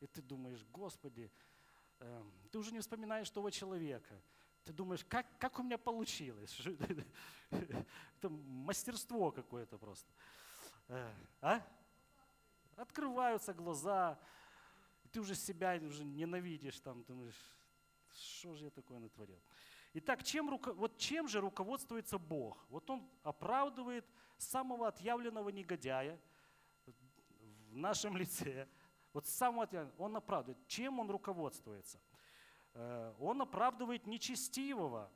И 0.00 0.06
ты 0.06 0.22
думаешь, 0.22 0.64
Господи, 0.72 1.30
э, 1.98 2.22
ты 2.50 2.58
уже 2.58 2.72
не 2.72 2.80
вспоминаешь 2.80 3.30
того 3.30 3.50
человека. 3.50 4.20
Ты 4.64 4.72
думаешь, 4.72 5.04
как, 5.08 5.26
как 5.38 5.58
у 5.58 5.62
меня 5.62 5.78
получилось? 5.78 6.60
Это 7.50 8.28
мастерство 8.28 9.30
какое-то 9.30 9.78
просто. 9.78 10.10
Э, 10.88 11.12
а? 11.40 11.66
Открываются 12.76 13.54
глаза, 13.54 14.18
ты 15.12 15.20
уже 15.20 15.34
себя 15.34 15.78
уже 15.82 16.04
ненавидишь, 16.04 16.80
там, 16.80 17.04
думаешь, 17.04 17.34
что 18.12 18.54
же 18.54 18.64
я 18.64 18.70
такое 18.70 18.98
натворил? 18.98 19.40
Итак, 19.94 20.22
чем, 20.22 20.48
вот 20.48 20.98
чем 20.98 21.26
же 21.26 21.40
руководствуется 21.40 22.18
Бог? 22.18 22.64
Вот 22.68 22.88
Он 22.90 23.08
оправдывает 23.22 24.06
самого 24.36 24.86
отъявленного 24.86 25.48
негодяя 25.48 26.20
в 27.70 27.76
нашем 27.76 28.16
лице. 28.16 28.68
Вот 29.12 29.26
самого 29.26 29.64
отъявленного. 29.64 30.02
Он 30.02 30.16
оправдывает. 30.16 30.64
Чем 30.68 31.00
Он 31.00 31.10
руководствуется? 31.10 32.00
Э, 32.74 33.14
он 33.18 33.42
оправдывает 33.42 34.06
нечестивого. 34.06 35.10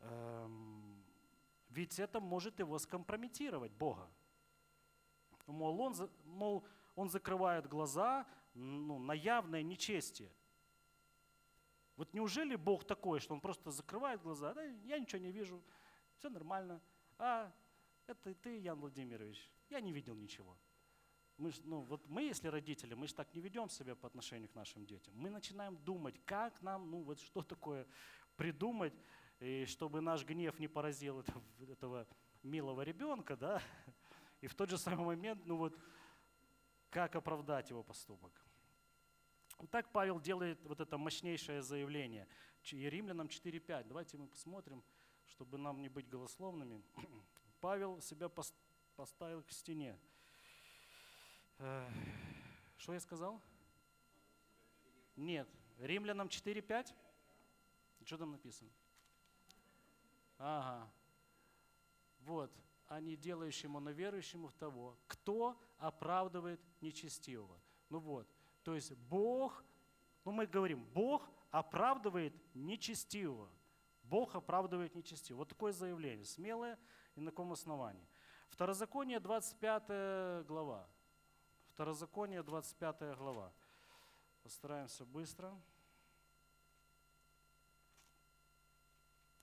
Эм, 0.00 1.04
ведь 1.68 1.98
это 1.98 2.20
может 2.20 2.58
его 2.58 2.78
скомпрометировать, 2.78 3.72
Бога. 3.72 4.08
Мол, 5.46 5.80
он, 5.80 6.10
мол, 6.24 6.64
он 6.94 7.08
закрывает 7.08 7.66
глаза 7.66 8.26
ну, 8.54 8.98
на 8.98 9.12
явное 9.12 9.62
нечестие. 9.62 10.32
Вот 11.96 12.12
неужели 12.14 12.56
Бог 12.56 12.84
такой, 12.84 13.20
что 13.20 13.34
Он 13.34 13.40
просто 13.40 13.70
закрывает 13.70 14.22
глаза, 14.22 14.54
да, 14.54 14.64
я 14.64 14.98
ничего 14.98 15.20
не 15.20 15.30
вижу, 15.30 15.62
все 16.16 16.28
нормально, 16.30 16.80
а 17.18 17.52
это 18.06 18.34
ты, 18.34 18.58
Ян 18.58 18.80
Владимирович, 18.80 19.50
я 19.68 19.80
не 19.80 19.92
видел 19.92 20.14
ничего. 20.14 20.56
Мы, 21.42 21.50
ну, 21.64 21.80
вот 21.80 22.08
мы, 22.08 22.22
если 22.22 22.46
родители, 22.46 22.94
мы 22.94 23.08
же 23.08 23.14
так 23.14 23.34
не 23.34 23.40
ведем 23.40 23.68
себя 23.68 23.96
по 23.96 24.06
отношению 24.06 24.48
к 24.48 24.54
нашим 24.54 24.86
детям. 24.86 25.12
Мы 25.16 25.28
начинаем 25.28 25.76
думать, 25.78 26.14
как 26.24 26.62
нам, 26.62 26.88
ну 26.88 27.02
вот 27.02 27.18
что 27.18 27.42
такое 27.42 27.84
придумать, 28.36 28.94
и 29.40 29.64
чтобы 29.64 30.00
наш 30.00 30.24
гнев 30.24 30.56
не 30.60 30.68
поразил 30.68 31.18
этого, 31.18 31.42
этого 31.68 32.06
милого 32.44 32.82
ребенка, 32.82 33.36
да, 33.36 33.60
и 34.40 34.46
в 34.46 34.54
тот 34.54 34.70
же 34.70 34.78
самый 34.78 35.04
момент, 35.04 35.44
ну 35.44 35.56
вот, 35.56 35.76
как 36.90 37.16
оправдать 37.16 37.70
его 37.70 37.82
поступок. 37.82 38.30
Вот 39.58 39.68
так 39.68 39.90
Павел 39.90 40.20
делает 40.20 40.64
вот 40.64 40.78
это 40.78 40.96
мощнейшее 40.96 41.60
заявление. 41.60 42.28
И 42.70 42.88
Римлянам 42.88 43.26
4.5. 43.26 43.88
Давайте 43.88 44.16
мы 44.16 44.28
посмотрим, 44.28 44.84
чтобы 45.26 45.58
нам 45.58 45.82
не 45.82 45.88
быть 45.88 46.08
голословными. 46.08 46.84
Павел 47.60 48.00
себя 48.00 48.28
поставил 48.94 49.42
к 49.42 49.50
стене. 49.50 49.98
Что 52.76 52.92
я 52.92 53.00
сказал? 53.00 53.40
Нет. 55.16 55.48
Римлянам 55.78 56.28
4.5? 56.28 56.92
Что 58.04 58.18
там 58.18 58.32
написано? 58.32 58.70
Ага. 60.38 60.90
Вот. 62.20 62.50
А 62.88 63.00
не 63.00 63.16
делающему, 63.16 63.78
но 63.80 63.90
верующему 63.90 64.48
в 64.48 64.54
того, 64.54 64.98
кто 65.06 65.60
оправдывает 65.78 66.60
нечестивого. 66.80 67.60
Ну 67.88 68.00
вот. 68.00 68.28
То 68.64 68.74
есть 68.74 68.92
Бог, 68.94 69.64
ну 70.24 70.32
мы 70.32 70.46
говорим, 70.46 70.84
Бог 70.92 71.30
оправдывает 71.50 72.34
нечестивого. 72.54 73.48
Бог 74.02 74.34
оправдывает 74.34 74.94
нечестивого. 74.94 75.42
Вот 75.42 75.48
такое 75.48 75.72
заявление, 75.72 76.26
смелое 76.26 76.78
и 77.14 77.20
на 77.20 77.30
каком 77.30 77.52
основании. 77.52 78.06
Второзаконие, 78.48 79.20
25 79.20 80.44
глава. 80.46 80.88
Второзаконие, 81.72 82.42
25 82.42 83.16
глава. 83.16 83.50
Постараемся 84.42 85.06
быстро. 85.06 85.58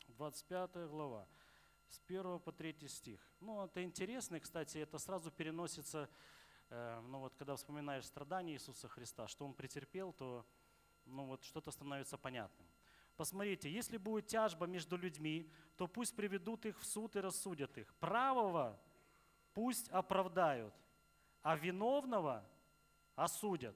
25 0.09 0.89
глава, 0.89 1.27
с 1.87 1.99
1 2.07 2.39
по 2.39 2.51
3 2.51 2.87
стих. 2.87 3.19
Ну, 3.39 3.63
это 3.63 3.83
интересно, 3.83 4.39
кстати, 4.39 4.77
это 4.77 4.99
сразу 4.99 5.31
переносится, 5.31 6.07
э, 6.69 6.99
ну 7.07 7.19
вот, 7.19 7.33
когда 7.35 7.55
вспоминаешь 7.55 8.05
страдания 8.05 8.53
Иисуса 8.53 8.87
Христа, 8.87 9.27
что 9.27 9.45
Он 9.45 9.55
претерпел, 9.55 10.13
то, 10.13 10.45
ну 11.05 11.25
вот, 11.25 11.43
что-то 11.43 11.71
становится 11.71 12.17
понятным. 12.17 12.67
Посмотрите, 13.17 13.71
если 13.71 13.97
будет 13.97 14.27
тяжба 14.27 14.67
между 14.67 14.97
людьми, 14.97 15.51
то 15.77 15.87
пусть 15.87 16.15
приведут 16.15 16.67
их 16.67 16.79
в 16.79 16.85
суд 16.85 17.15
и 17.15 17.21
рассудят 17.21 17.75
их. 17.79 17.91
Правого 17.95 18.79
пусть 19.53 19.89
оправдают, 19.89 20.75
а 21.41 21.55
виновного 21.55 22.45
осудят. 23.15 23.75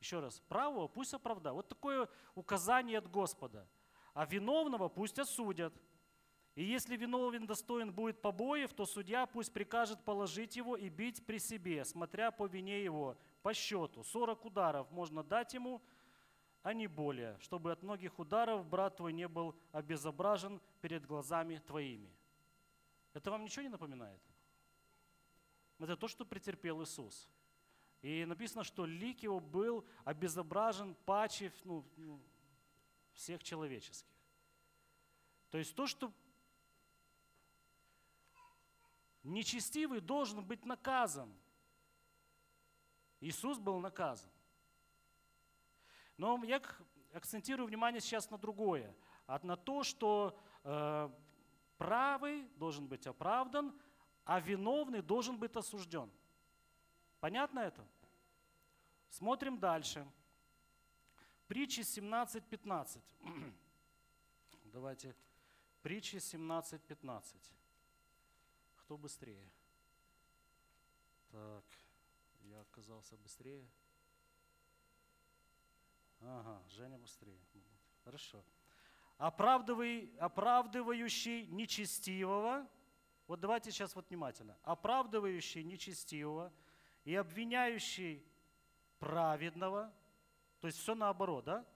Еще 0.00 0.20
раз, 0.20 0.40
правого 0.40 0.88
пусть 0.88 1.14
оправдают. 1.14 1.56
Вот 1.56 1.68
такое 1.68 2.08
указание 2.34 2.98
от 2.98 3.10
Господа– 3.10 3.68
а 4.14 4.26
виновного 4.26 4.88
пусть 4.88 5.18
осудят. 5.18 5.72
И 6.54 6.62
если 6.62 6.96
виновен 6.96 7.46
достоин 7.46 7.92
будет 7.92 8.20
побоев, 8.20 8.74
то 8.74 8.84
судья 8.84 9.24
пусть 9.26 9.52
прикажет 9.52 10.04
положить 10.04 10.54
его 10.54 10.76
и 10.76 10.90
бить 10.90 11.24
при 11.24 11.38
себе, 11.38 11.82
смотря 11.84 12.30
по 12.30 12.46
вине 12.46 12.84
его, 12.84 13.16
по 13.42 13.54
счету. 13.54 14.04
40 14.04 14.44
ударов 14.44 14.90
можно 14.90 15.22
дать 15.22 15.54
ему, 15.54 15.80
а 16.62 16.74
не 16.74 16.86
более, 16.86 17.38
чтобы 17.40 17.72
от 17.72 17.82
многих 17.82 18.18
ударов 18.18 18.66
брат 18.66 18.96
твой 18.96 19.14
не 19.14 19.28
был 19.28 19.56
обезображен 19.72 20.60
перед 20.82 21.06
глазами 21.06 21.56
твоими. 21.56 22.14
Это 23.14 23.30
вам 23.30 23.44
ничего 23.44 23.62
не 23.62 23.70
напоминает? 23.70 24.20
Это 25.78 25.96
то, 25.96 26.08
что 26.08 26.24
претерпел 26.24 26.82
Иисус. 26.82 27.28
И 28.02 28.24
написано, 28.24 28.64
что 28.64 28.84
лик 28.84 29.22
его 29.22 29.40
был 29.40 29.86
обезображен 30.04 30.94
паче, 31.06 31.52
ну, 31.64 31.84
ну 31.96 32.20
всех 33.14 33.42
человеческих. 33.42 34.10
То 35.50 35.58
есть 35.58 35.74
то, 35.74 35.86
что 35.86 36.12
нечестивый 39.22 40.00
должен 40.00 40.44
быть 40.44 40.64
наказан. 40.64 41.32
Иисус 43.20 43.58
был 43.58 43.78
наказан. 43.78 44.30
Но 46.16 46.42
я 46.44 46.60
акцентирую 47.12 47.66
внимание 47.66 48.00
сейчас 48.00 48.30
на 48.30 48.38
другое. 48.38 48.94
А 49.26 49.38
на 49.42 49.56
то, 49.56 49.82
что 49.82 50.38
э, 50.64 51.10
правый 51.76 52.48
должен 52.56 52.86
быть 52.86 53.06
оправдан, 53.06 53.72
а 54.24 54.40
виновный 54.40 55.02
должен 55.02 55.38
быть 55.38 55.56
осужден. 55.56 56.10
Понятно 57.20 57.60
это? 57.60 57.86
Смотрим 59.08 59.58
дальше. 59.58 60.06
Притчи 61.46 61.80
17.15. 61.80 63.02
Давайте. 64.64 65.14
Притчи 65.82 66.16
17.15. 66.16 67.36
Кто 68.76 68.96
быстрее? 68.96 69.50
Так, 71.30 71.64
я 72.42 72.60
оказался 72.60 73.16
быстрее. 73.16 73.68
Ага, 76.20 76.62
Женя 76.68 76.98
быстрее. 76.98 77.40
Хорошо. 78.04 78.44
Оправдывающий 79.18 81.46
нечестивого, 81.46 82.68
вот 83.26 83.40
давайте 83.40 83.70
сейчас 83.70 83.94
вот 83.94 84.08
внимательно, 84.08 84.58
оправдывающий 84.62 85.62
нечестивого 85.62 86.52
и 87.04 87.14
обвиняющий 87.14 88.24
праведного– 88.98 89.92
то 90.62 90.68
есть 90.68 90.78
все 90.78 90.94
наоборот, 90.94 91.44
да? 91.44 91.66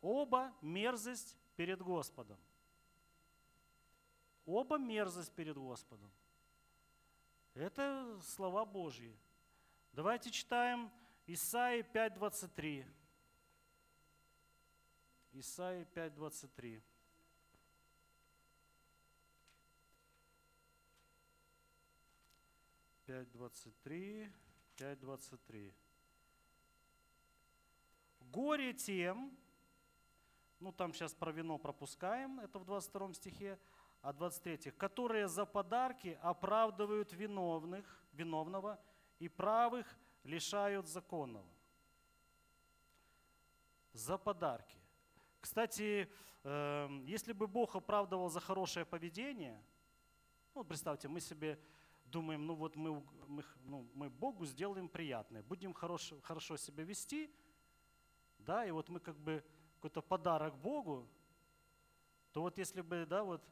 Оба 0.00 0.54
мерзость 0.62 1.36
перед 1.56 1.82
Господом. 1.82 2.38
Оба 4.46 4.78
мерзость 4.78 5.32
перед 5.32 5.56
Господом. 5.56 6.12
Это 7.54 8.20
слова 8.22 8.64
Божьи. 8.64 9.18
Давайте 9.92 10.30
читаем 10.30 10.92
Исаии 11.26 11.82
5.23. 11.92 12.86
Исаии 15.32 15.84
5.23. 15.92 16.80
Пять 23.08 23.32
двадцать 23.32 23.80
три, 23.80 24.30
пять 24.76 25.00
двадцать 25.00 25.42
три. 25.46 25.74
Горе 28.20 28.74
тем, 28.74 29.34
ну 30.60 30.72
там 30.72 30.92
сейчас 30.92 31.14
про 31.14 31.32
вино 31.32 31.56
пропускаем, 31.56 32.38
это 32.38 32.58
в 32.58 32.66
22 32.66 33.14
стихе, 33.14 33.58
а 34.02 34.12
23, 34.12 34.72
которые 34.72 35.26
за 35.26 35.46
подарки 35.46 36.18
оправдывают 36.20 37.14
виновных, 37.14 37.86
виновного 38.12 38.78
и 39.18 39.30
правых 39.30 39.86
лишают 40.22 40.86
законного. 40.86 41.48
За 43.94 44.18
подарки. 44.18 44.76
Кстати, 45.40 46.12
эм, 46.44 47.06
если 47.06 47.32
бы 47.32 47.46
Бог 47.46 47.74
оправдывал 47.74 48.28
за 48.28 48.40
хорошее 48.40 48.84
поведение, 48.84 49.64
ну, 50.54 50.62
представьте, 50.62 51.08
мы 51.08 51.20
себе 51.20 51.58
думаем, 52.10 52.46
ну 52.46 52.54
вот 52.54 52.76
мы, 52.76 53.02
мы, 53.26 53.44
ну, 53.64 53.86
мы 53.94 54.10
Богу 54.10 54.46
сделаем 54.46 54.88
приятное, 54.88 55.42
будем 55.42 55.72
хорошо, 55.72 56.20
хорошо 56.22 56.56
себя 56.56 56.84
вести– 56.84 57.30
да, 58.48 58.64
и 58.64 58.70
вот 58.70 58.88
мы 58.88 58.98
как 58.98 59.16
бы 59.18 59.44
какой-то 59.74 60.00
подарок 60.00 60.56
Богу, 60.56 61.06
то 62.32 62.40
вот 62.40 62.58
если 62.58 62.80
бы, 62.80 63.04
да, 63.06 63.22
вот 63.22 63.42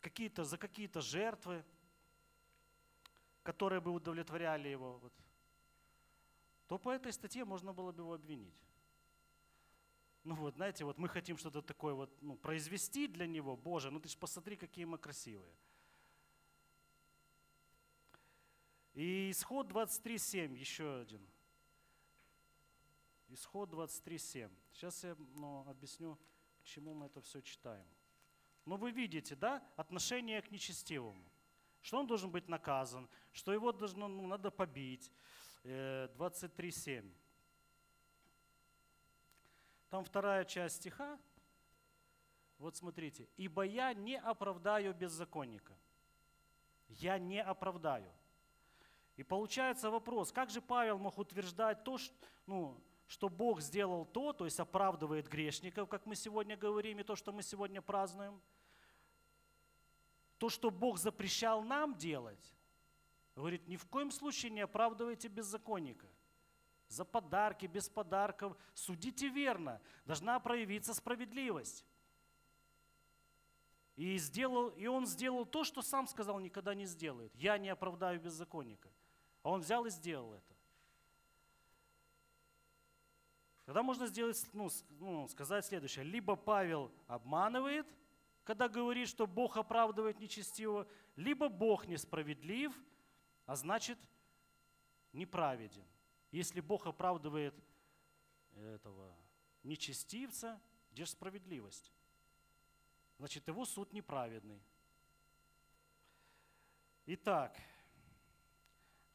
какие-то, 0.00 0.44
за 0.44 0.58
какие-то 0.58 1.00
жертвы, 1.00 1.64
которые 3.42 3.80
бы 3.80 3.90
удовлетворяли 3.90 4.68
его, 4.68 4.98
вот, 4.98 5.12
то 6.66 6.78
по 6.78 6.90
этой 6.90 7.12
статье 7.12 7.46
можно 7.46 7.72
было 7.72 7.92
бы 7.92 8.02
его 8.02 8.12
обвинить. 8.12 8.62
Ну 10.24 10.34
вот, 10.34 10.56
знаете, 10.56 10.84
вот 10.84 10.98
мы 10.98 11.08
хотим 11.08 11.38
что-то 11.38 11.62
такое 11.62 11.94
вот 11.94 12.14
ну, 12.20 12.36
произвести 12.36 13.06
для 13.06 13.26
него, 13.26 13.56
Боже, 13.56 13.90
ну 13.90 14.00
ты 14.00 14.08
же 14.10 14.18
посмотри, 14.18 14.56
какие 14.56 14.84
мы 14.84 14.98
красивые. 14.98 15.54
И 18.94 19.30
исход 19.30 19.68
23.7, 19.68 20.56
еще 20.56 21.00
один– 21.00 21.26
Исход 23.30 23.70
23.7. 23.70 24.50
Сейчас 24.72 25.04
я 25.04 25.14
ну, 25.34 25.66
объясню, 25.68 26.18
к 26.64 26.94
мы 26.94 27.06
это 27.06 27.20
все 27.20 27.42
читаем. 27.42 27.86
Но 28.64 28.76
вы 28.76 28.90
видите, 28.90 29.36
да, 29.36 29.62
отношение 29.76 30.40
к 30.40 30.50
нечестивому. 30.50 31.22
Что 31.82 31.98
он 31.98 32.06
должен 32.06 32.30
быть 32.30 32.48
наказан, 32.48 33.08
что 33.32 33.52
его 33.52 33.72
должно, 33.72 34.08
ну, 34.08 34.26
надо 34.26 34.50
побить. 34.50 35.12
23.7. 35.62 37.00
Э, 37.00 37.12
Там 39.90 40.04
вторая 40.04 40.44
часть 40.44 40.76
стиха. 40.76 41.18
Вот 42.58 42.76
смотрите. 42.76 43.28
«Ибо 43.36 43.62
я 43.62 43.92
не 43.94 44.18
оправдаю 44.18 44.94
беззаконника». 44.94 45.78
Я 46.88 47.18
не 47.18 47.42
оправдаю. 47.42 48.10
И 49.18 49.24
получается 49.24 49.90
вопрос, 49.90 50.30
как 50.30 50.48
же 50.48 50.62
Павел 50.62 50.96
мог 50.96 51.18
утверждать 51.18 51.82
то, 51.82 51.98
что, 51.98 52.14
ну, 52.46 52.80
что 53.08 53.28
Бог 53.28 53.60
сделал 53.60 54.06
то, 54.06 54.32
то 54.32 54.44
есть 54.44 54.60
оправдывает 54.60 55.26
грешников, 55.26 55.88
как 55.88 56.06
мы 56.06 56.14
сегодня 56.14 56.56
говорим, 56.56 57.00
и 57.00 57.02
то, 57.02 57.16
что 57.16 57.32
мы 57.32 57.42
сегодня 57.42 57.82
празднуем, 57.82 58.40
то, 60.38 60.48
что 60.48 60.70
Бог 60.70 60.98
запрещал 60.98 61.64
нам 61.64 61.96
делать, 61.96 62.54
говорит, 63.34 63.66
ни 63.66 63.74
в 63.74 63.86
коем 63.86 64.12
случае 64.12 64.52
не 64.52 64.60
оправдывайте 64.60 65.26
беззаконника. 65.26 66.06
За 66.86 67.04
подарки, 67.04 67.66
без 67.66 67.88
подарков, 67.88 68.56
судите 68.72 69.28
верно, 69.28 69.80
должна 70.04 70.38
проявиться 70.38 70.94
справедливость. 70.94 71.84
И, 73.96 74.16
сделал, 74.18 74.68
и 74.68 74.86
он 74.86 75.08
сделал 75.08 75.44
то, 75.44 75.64
что 75.64 75.82
сам 75.82 76.06
сказал, 76.06 76.38
никогда 76.38 76.72
не 76.72 76.86
сделает. 76.86 77.34
Я 77.34 77.58
не 77.58 77.68
оправдаю 77.68 78.20
беззаконника. 78.20 78.88
А 79.48 79.50
он 79.50 79.60
взял 79.60 79.86
и 79.86 79.90
сделал 79.90 80.34
это. 80.34 80.54
Тогда 83.64 83.82
можно 83.82 84.06
сделать, 84.06 84.46
ну, 84.52 84.68
ну, 84.90 85.26
сказать 85.28 85.64
следующее. 85.64 86.04
Либо 86.04 86.36
Павел 86.36 86.92
обманывает, 87.06 87.86
когда 88.44 88.68
говорит, 88.68 89.08
что 89.08 89.26
Бог 89.26 89.56
оправдывает 89.56 90.20
нечестивого, 90.20 90.86
либо 91.16 91.48
Бог 91.48 91.86
несправедлив, 91.86 92.78
а 93.46 93.56
значит 93.56 93.98
неправеден. 95.14 95.86
Если 96.30 96.60
Бог 96.60 96.86
оправдывает 96.86 97.54
этого 98.54 99.16
нечестивца, 99.62 100.60
где 100.92 101.06
же 101.06 101.12
справедливость? 101.12 101.90
значит 103.16 103.48
его 103.48 103.64
суд 103.64 103.94
неправедный. 103.94 104.60
Итак, 107.06 107.58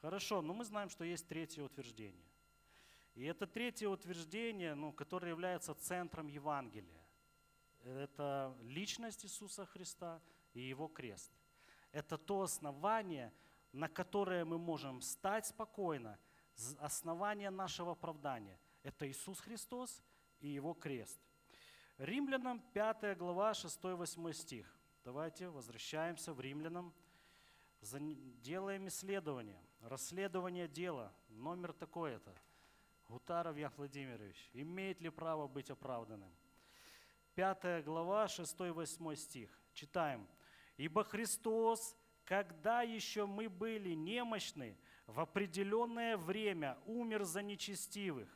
хорошо, 0.04 0.42
но 0.42 0.54
мы 0.54 0.66
знаем, 0.66 0.90
что 0.90 1.04
есть 1.04 1.28
третье 1.28 1.64
утверждение. 1.64 2.28
И 3.16 3.24
это 3.24 3.48
третье 3.48 3.88
утверждение, 3.88 4.76
ну, 4.76 4.92
которое 4.92 5.30
является 5.30 5.74
центром 5.74 6.28
Евангелия. 6.28 7.02
Это 7.84 8.56
личность 8.62 9.26
Иисуса 9.26 9.66
Христа 9.66 10.22
и 10.54 10.62
Его 10.62 10.88
крест. 10.88 11.32
Это 11.92 12.18
то 12.18 12.42
основание, 12.42 13.32
на 13.72 13.88
которое 13.88 14.46
мы 14.46 14.58
можем 14.58 15.02
стать 15.02 15.48
спокойно, 15.48 16.20
основание 16.80 17.50
нашего 17.50 17.94
оправдания. 17.94 18.60
Это 18.84 19.10
Иисус 19.10 19.40
Христос 19.40 20.04
и 20.40 20.50
Его 20.50 20.74
крест– 20.74 21.20
Римлянам 21.98 22.60
5 22.74 23.18
глава 23.18 23.52
6-8 23.52 24.34
стих. 24.34 24.80
Давайте 25.04 25.48
возвращаемся 25.48 26.34
в 26.34 26.42
Римлянам. 26.42 26.94
Делаем 28.42 28.88
исследование, 28.88 29.62
расследование 29.84 30.68
дела. 30.68 31.14
Номер 31.30 31.74
такой-то. 31.74 32.34
Гутаров 33.08 33.58
Ян 33.58 33.72
Владимирович. 33.78 34.50
Имеет 34.54 35.02
ли 35.02 35.10
право 35.10 35.48
быть 35.48 35.70
оправданным? 35.70 36.32
5 37.36 37.84
глава 37.84 38.26
6-8 38.26 39.16
стих. 39.16 39.50
Читаем. 39.74 40.28
«Ибо 40.78 41.04
Христос, 41.04 41.96
когда 42.26 42.82
еще 42.82 43.26
мы 43.26 43.50
были 43.50 43.94
немощны, 43.94 44.78
в 45.08 45.20
определенное 45.20 46.18
время 46.18 46.78
умер 46.86 47.24
за 47.24 47.42
нечестивых, 47.42 48.30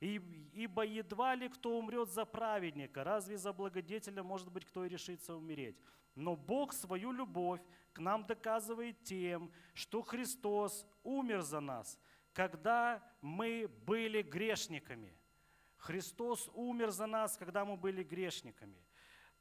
Ибо 0.00 0.84
едва 0.84 1.34
ли 1.34 1.48
кто 1.48 1.76
умрет 1.76 2.10
за 2.10 2.24
праведника, 2.24 3.02
разве 3.02 3.36
за 3.36 3.52
благодетеля 3.52 4.22
может 4.22 4.48
быть 4.52 4.64
кто 4.64 4.84
и 4.84 4.88
решится 4.88 5.34
умереть? 5.34 5.76
Но 6.14 6.36
Бог 6.36 6.72
свою 6.72 7.10
любовь 7.10 7.60
нам 7.98 8.26
доказывает 8.26 9.02
тем, 9.04 9.50
что 9.74 10.02
Христос 10.02 10.86
умер 11.02 11.42
за 11.42 11.60
нас, 11.60 11.98
когда 12.32 13.02
мы 13.20 13.68
были 13.86 14.22
грешниками. 14.22 15.16
Христос 15.76 16.50
умер 16.54 16.90
за 16.90 17.06
нас, 17.06 17.36
когда 17.36 17.64
мы 17.64 17.76
были 17.76 18.02
грешниками. 18.02 18.82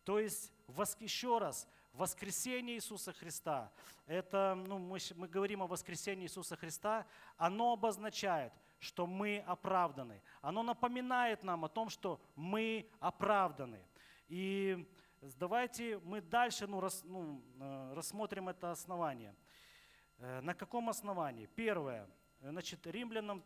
То 0.03 0.19
есть, 0.19 0.53
еще 0.99 1.37
раз, 1.37 1.67
воскресение 1.93 2.77
Иисуса 2.77 3.11
Христа, 3.11 3.71
это, 4.05 4.55
ну, 4.67 4.77
мы, 4.77 4.99
мы 5.15 5.27
говорим 5.27 5.63
о 5.63 5.67
воскресении 5.67 6.25
Иисуса 6.25 6.55
Христа, 6.55 7.05
оно 7.37 7.73
обозначает– 7.73 8.53
что 8.79 9.07
мы 9.07 9.43
оправданы. 9.47 10.21
Оно 10.41 10.63
напоминает 10.63 11.43
нам 11.43 11.65
о 11.65 11.69
том, 11.69 11.89
что 11.89 12.21
мы 12.35 12.89
оправданы. 12.99 13.83
И 14.27 14.87
давайте 15.21 15.99
мы 15.99 16.21
дальше 16.21 16.67
ну, 16.67 16.79
рас, 16.79 17.01
ну, 17.03 17.43
э, 17.59 17.93
рассмотрим 17.93 18.49
это 18.49 18.71
основание. 18.71 19.35
Э, 20.17 20.41
на 20.41 20.53
каком 20.53 20.89
основании? 20.89 21.47
Первое. 21.47 22.09
Значит, 22.41 22.85
римлянам, 22.87 23.43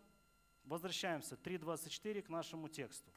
возвращаемся, 0.63 1.35
3.24 1.35 2.21
к 2.21 2.29
нашему 2.29 2.67
тексту. 2.67 3.11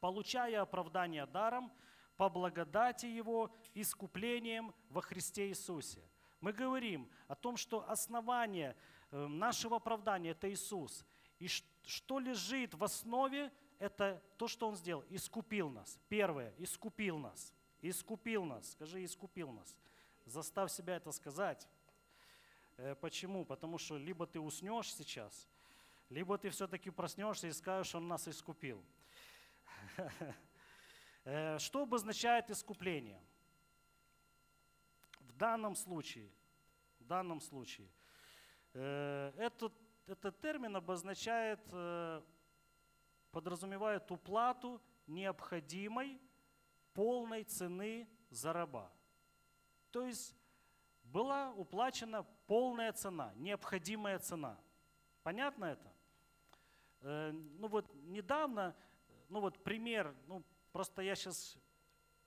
«Получая 0.00 0.62
оправдание 0.62 1.26
даром, 1.26 1.72
по 2.16 2.28
благодати 2.28 3.06
Его, 3.06 3.54
искуплением 3.74 4.74
во 4.88 5.00
Христе 5.00 5.48
Иисусе». 5.48 6.02
Мы 6.40 6.52
говорим 6.52 7.10
о 7.28 7.34
том, 7.34 7.56
что 7.56 7.88
основание– 7.88 8.76
Э, 9.14 9.28
нашего 9.28 9.76
оправдания– 9.76 10.30
это 10.32 10.52
Иисус. 10.52 11.04
И 11.38 11.46
что 11.46 12.18
лежит 12.18 12.74
в 12.74 12.82
основе, 12.82 13.52
это 13.78 14.22
то, 14.36 14.48
что 14.48 14.68
Он 14.68 14.76
сделал. 14.76 15.04
Искупил 15.10 15.70
нас. 15.70 15.98
Первое– 16.08 16.54
искупил 16.58 17.18
нас. 17.18 17.52
Искупил 17.80 18.44
нас. 18.44 18.72
Скажи, 18.72 19.04
искупил 19.04 19.52
нас. 19.52 19.76
Заставь 20.24 20.72
себя 20.72 20.96
это 20.96 21.12
сказать. 21.12 21.68
Э, 22.76 22.94
почему? 22.94 23.44
Потому 23.44 23.78
что 23.78 23.96
либо 23.96 24.26
ты 24.26 24.40
уснешь 24.40 24.94
сейчас, 24.94 25.48
либо 26.08 26.38
ты 26.38 26.50
все-таки 26.50 26.90
проснешься 26.90 27.48
и 27.48 27.52
скажешь, 27.52 27.94
Он 27.94 28.08
нас 28.08 28.28
искупил. 28.28 28.82
Э, 31.26 31.58
что 31.58 31.84
обозначает 31.84 32.50
искупление? 32.50 33.18
В 35.20 35.32
данном 35.32 35.74
случае, 35.74 36.30
в 37.00 37.04
данном 37.06 37.40
случае– 37.40 37.88
Э, 38.74 39.32
этот, 39.36 39.72
этот 40.06 40.40
термин 40.40 40.74
обозначает, 40.74 41.60
подразумевает 43.34 44.08
уплату 44.12 44.80
необходимой 45.08 46.20
полной 46.92 47.42
цены 47.42 48.08
за 48.30 48.52
раба. 48.52 48.92
То 49.90 50.06
есть 50.06 50.36
была 51.02 51.52
уплачена 51.52 52.22
полная 52.46 52.92
цена, 52.92 53.32
необходимая 53.34 54.20
цена. 54.20 54.56
Понятно 55.24 55.64
это? 55.64 55.92
Э, 57.00 57.32
ну 57.32 57.66
вот 57.66 57.92
недавно, 58.04 58.76
ну 59.28 59.40
вот 59.40 59.64
пример, 59.64 60.14
ну 60.28 60.44
просто 60.70 61.02
я 61.02 61.16
сейчас 61.16 61.58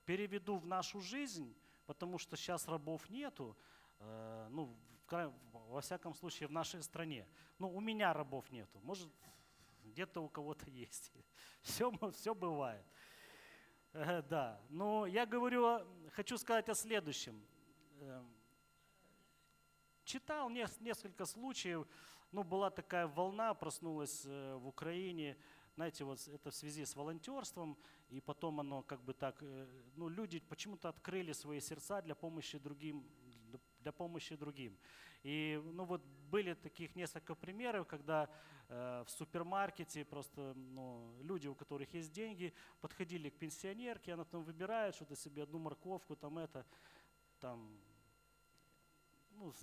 переведу 0.04 0.58
в 0.58 0.66
нашу 0.66 1.00
жизнь, 1.00 1.56
потому 1.86 2.18
что 2.18 2.36
сейчас 2.36 2.68
рабов 2.68 3.10
нету. 3.10 3.56
Ну, 4.50 4.78
во 5.10 5.82
всяком 5.82 6.14
случае 6.14 6.48
в 6.48 6.52
нашей 6.52 6.84
стране. 6.84 7.28
Ну, 7.58 7.68
у 7.76 7.82
меня 7.82 8.14
рабов 8.14 8.52
нету, 8.52 8.80
может, 8.84 9.10
где-то 9.88 10.22
у 10.22 10.30
кого-то 10.30 10.70
есть. 10.70 11.12
Все, 11.62 11.92
все 12.14 12.34
бывает. 12.34 12.86
Э, 13.94 14.22
да, 14.22 14.62
но 14.70 15.06
я 15.06 15.26
говорю, 15.26 15.86
хочу 16.12 16.38
сказать 16.38 16.70
о 16.70 16.76
следующем. 16.76 17.46
Эм, 18.00 18.34
читал 20.04 20.50
несколько 20.50 21.26
случаев, 21.26 21.88
ну, 22.32 22.44
была 22.44 22.70
такая 22.70 23.08
волна, 23.08 23.54
проснулась 23.54 24.26
э, 24.26 24.56
в 24.56 24.68
Украине, 24.68 25.38
знаете, 25.76 26.04
вот 26.04 26.28
это 26.28 26.50
в 26.50 26.56
связи 26.56 26.86
с 26.86 26.96
волонтерством, 26.96 27.78
и 28.10 28.20
потом 28.20 28.60
оно 28.60 28.84
как 28.84 29.02
бы 29.04 29.14
так, 29.14 29.38
э, 29.42 29.68
ну, 29.96 30.10
люди 30.10 30.40
почему-то 30.40 30.90
открыли 30.90 31.34
свои 31.34 31.60
сердца 31.60 32.02
для 32.02 32.16
помощи 32.16 32.58
другим, 32.58 33.08
для 33.80 33.92
помощи 33.92 34.36
другим. 34.36 34.78
И 35.24 35.62
ну 35.64 35.86
вот 35.86 36.02
были 36.30 36.54
таких 36.54 36.96
несколько 36.96 37.36
примеров, 37.36 37.88
когда 37.88 38.30
в 38.70 39.08
супермаркете 39.08 40.04
просто 40.04 40.54
ну, 40.56 41.16
люди, 41.22 41.48
у 41.48 41.56
которых 41.56 41.94
есть 41.94 42.12
деньги, 42.12 42.54
подходили 42.82 43.30
к 43.30 43.38
пенсионерке, 43.38 44.14
она 44.14 44.26
там 44.26 44.44
выбирает 44.44 44.96
что-то 44.96 45.16
себе, 45.16 45.44
одну 45.44 45.60
морковку, 45.60 46.16
там 46.16 46.38
это, 46.38 46.66
там, 47.40 47.80
ну, 49.38 49.54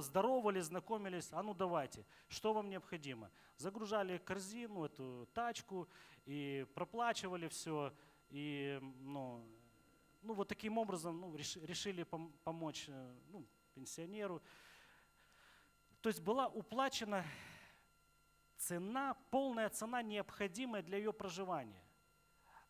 здоровались, 0.00 0.64
знакомились, 0.64 1.28
а 1.32 1.42
ну 1.42 1.52
давайте, 1.52 2.06
что 2.28 2.54
вам 2.54 2.70
необходимо? 2.70 3.30
Загружали 3.56 4.18
корзину, 4.18 4.84
эту 4.84 5.28
тачку 5.34 5.88
и 6.24 6.66
проплачивали 6.74 7.48
все, 7.48 7.92
и 8.30 8.78
ну, 9.00 9.44
ну 10.22 10.34
вот 10.34 10.48
таким 10.48 10.78
образом 10.78 11.20
ну, 11.20 11.36
решили 11.36 12.04
помочь 12.44 12.86
э, 12.88 13.14
ну, 13.28 13.46
пенсионеру. 13.74 14.42
То 16.00 16.08
есть 16.08 16.20
была 16.20 16.48
уплачена 16.48 17.24
цена, 18.56 19.14
полная 19.30 19.68
цена, 19.68 20.02
необходимая 20.02 20.82
для 20.82 20.98
ее 20.98 21.12
проживания. 21.12 21.82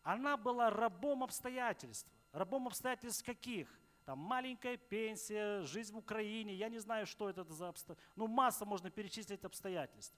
Она 0.03 0.37
была 0.37 0.69
рабом 0.69 1.23
обстоятельств. 1.23 2.09
Рабом 2.31 2.67
обстоятельств 2.67 3.25
каких? 3.25 3.67
Там 4.05 4.19
маленькая 4.19 4.77
пенсия, 4.77 5.61
жизнь 5.63 5.93
в 5.93 5.97
Украине, 5.97 6.53
я 6.53 6.69
не 6.69 6.79
знаю, 6.79 7.05
что 7.05 7.29
это 7.29 7.43
за 7.43 7.67
обстоятельства. 7.67 7.97
Ну, 8.15 8.27
масса 8.27 8.65
можно 8.65 8.89
перечислить 8.89 9.43
обстоятельств. 9.43 10.15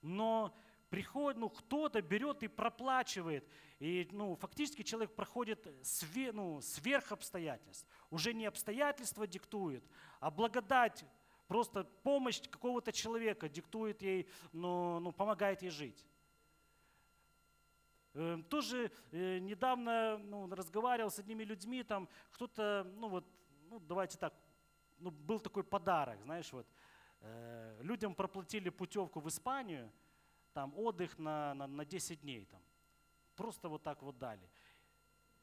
Но 0.00 0.52
приходит, 0.90 1.38
ну, 1.38 1.48
кто-то 1.48 2.02
берет 2.02 2.42
и 2.42 2.48
проплачивает. 2.48 3.48
И, 3.78 4.08
ну, 4.10 4.34
фактически 4.36 4.82
человек 4.82 5.14
проходит 5.14 5.66
све, 5.82 6.32
ну, 6.32 6.60
сверх 6.60 7.12
обстоятельств. 7.12 7.86
Уже 8.10 8.34
не 8.34 8.46
обстоятельства 8.46 9.26
диктуют, 9.26 9.84
а 10.18 10.30
благодать, 10.30 11.04
просто 11.52 11.84
помощь 12.02 12.40
какого-то 12.48 12.92
человека 12.92 13.46
диктует 13.46 14.00
ей, 14.02 14.26
ну, 14.52 15.00
ну 15.00 15.12
помогает 15.12 15.60
ей 15.62 15.70
жить. 15.70 16.06
Эм, 18.14 18.42
тоже 18.44 18.90
э, 19.10 19.38
недавно 19.38 20.16
ну, 20.16 20.54
разговаривал 20.54 21.10
с 21.10 21.18
одними 21.18 21.44
людьми, 21.44 21.82
там 21.82 22.08
кто-то, 22.30 22.90
ну 22.96 23.08
вот, 23.08 23.26
ну 23.68 23.80
давайте 23.80 24.16
так, 24.16 24.32
ну 24.98 25.10
был 25.10 25.40
такой 25.40 25.62
подарок, 25.62 26.22
знаешь, 26.22 26.50
вот, 26.54 26.66
э, 27.20 27.80
людям 27.82 28.14
проплатили 28.14 28.70
путевку 28.70 29.20
в 29.20 29.28
Испанию, 29.28 29.92
там 30.54 30.72
отдых 30.78 31.18
на, 31.18 31.52
на, 31.52 31.66
на 31.66 31.84
10 31.84 32.22
дней, 32.22 32.46
там, 32.46 32.62
просто 33.36 33.68
вот 33.68 33.82
так 33.82 34.02
вот 34.02 34.18
дали. 34.18 34.48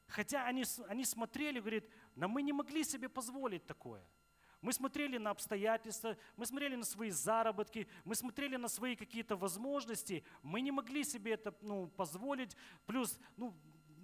Хотя 0.08 0.48
они, 0.48 0.64
они 0.88 1.06
смотрели, 1.06 1.60
говорит, 1.60 1.88
но 2.16 2.28
мы 2.28 2.42
не 2.42 2.54
могли 2.54 2.84
себе 2.84 3.10
позволить 3.10 3.68
такое– 3.68 4.04
мы 4.62 4.74
смотрели 4.74 5.18
на 5.18 5.30
обстоятельства, 5.30 6.18
мы 6.36 6.46
смотрели 6.46 6.76
на 6.76 6.84
свои 6.84 7.12
заработки, 7.12 7.88
мы 8.04 8.16
смотрели 8.16 8.58
на 8.58 8.68
свои 8.68 8.96
какие-то 8.96 9.38
возможности. 9.38 10.24
Мы 10.44 10.60
не 10.62 10.72
могли 10.72 11.04
себе 11.06 11.34
это 11.34 11.56
ну, 11.62 11.88
позволить. 11.88 12.58
Плюс, 12.86 13.18
ну, 13.38 13.56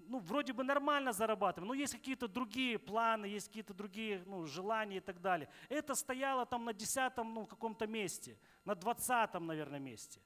ну, 0.07 0.19
вроде 0.19 0.53
бы 0.53 0.63
нормально 0.63 1.11
зарабатываем, 1.11 1.67
но 1.67 1.73
есть 1.73 1.93
какие-то 1.93 2.27
другие 2.27 2.79
планы, 2.79 3.25
есть 3.25 3.47
какие-то 3.47 3.73
другие 3.73 4.23
ну, 4.25 4.45
желания 4.45 4.97
и 4.97 5.01
так 5.01 5.19
далее. 5.19 5.49
Это 5.67 5.93
стояло 5.93 6.45
там 6.45 6.63
на 6.63 6.73
десятом 6.73 7.33
ну, 7.33 7.45
каком-то 7.45 7.85
месте, 7.85 8.37
на 8.63 8.75
двадцатом, 8.75 9.47
наверное, 9.47 9.79
месте. 9.79 10.21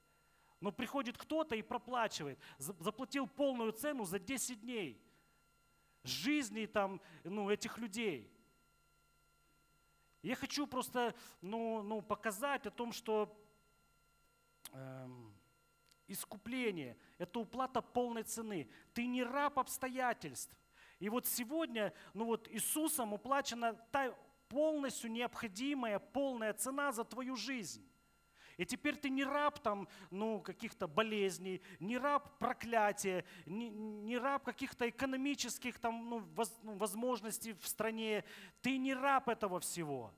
Но 0.60 0.70
приходит 0.70 1.18
кто-то 1.18 1.56
и 1.56 1.62
проплачивает, 1.62 2.38
заплатил 2.58 3.26
полную 3.26 3.72
цену 3.72 4.04
за 4.04 4.18
10 4.18 4.60
дней 4.60 5.02
жизни 6.04 6.66
там, 6.66 7.00
ну, 7.24 7.50
этих 7.50 7.78
людей– 7.78 8.30
я 10.22 10.34
хочу 10.34 10.66
просто 10.66 11.14
ну, 11.40 11.82
ну, 11.82 12.02
показать 12.02 12.66
о 12.66 12.70
том, 12.70 12.92
что 12.92 13.34
эм, 14.72 15.34
искупление– 16.06 16.96
это 17.18 17.40
уплата 17.40 17.80
полной 17.80 18.22
цены. 18.22 18.68
Ты 18.92 19.06
не 19.06 19.22
раб 19.22 19.58
обстоятельств. 19.58 20.54
И 20.98 21.08
вот 21.08 21.26
сегодня 21.26 21.94
ну 22.12 22.26
вот 22.26 22.48
Иисусом 22.50 23.14
уплачена 23.14 23.72
та 23.90 24.14
полностью 24.48 25.10
необходимая, 25.10 25.98
полная 25.98 26.52
цена 26.52 26.92
за 26.92 27.04
твою 27.04 27.36
жизнь. 27.36 27.89
И 28.60 28.66
теперь 28.66 28.96
ты 28.96 29.08
не 29.08 29.24
раб 29.24 29.58
там, 29.60 29.88
ну, 30.10 30.38
каких-то 30.42 30.86
болезней, 30.86 31.62
не 31.78 31.96
раб 31.96 32.38
проклятия, 32.38 33.24
не, 33.46 33.70
не 33.70 34.18
раб 34.18 34.44
каких-то 34.44 34.86
экономических 34.86 35.78
там, 35.78 36.10
ну, 36.10 36.18
воз, 36.18 36.54
ну, 36.62 36.74
возможностей 36.74 37.54
в 37.54 37.66
стране. 37.66 38.22
Ты 38.60 38.76
не 38.76 38.92
раб 38.92 39.30
этого 39.30 39.60
всего. 39.60 40.12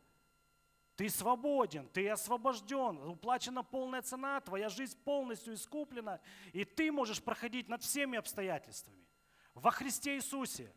Ты 0.96 1.08
свободен, 1.08 1.86
ты 1.90 2.08
освобожден, 2.08 2.98
уплачена 3.04 3.62
полная 3.62 4.02
цена, 4.02 4.40
твоя 4.40 4.68
жизнь 4.68 4.98
полностью 5.04 5.54
искуплена, 5.54 6.20
и 6.52 6.64
ты 6.64 6.90
можешь 6.90 7.22
проходить 7.22 7.68
над 7.68 7.84
всеми 7.84 8.18
обстоятельствами. 8.18 9.06
Во 9.54 9.70
Христе 9.70 10.16
Иисусе. 10.16 10.74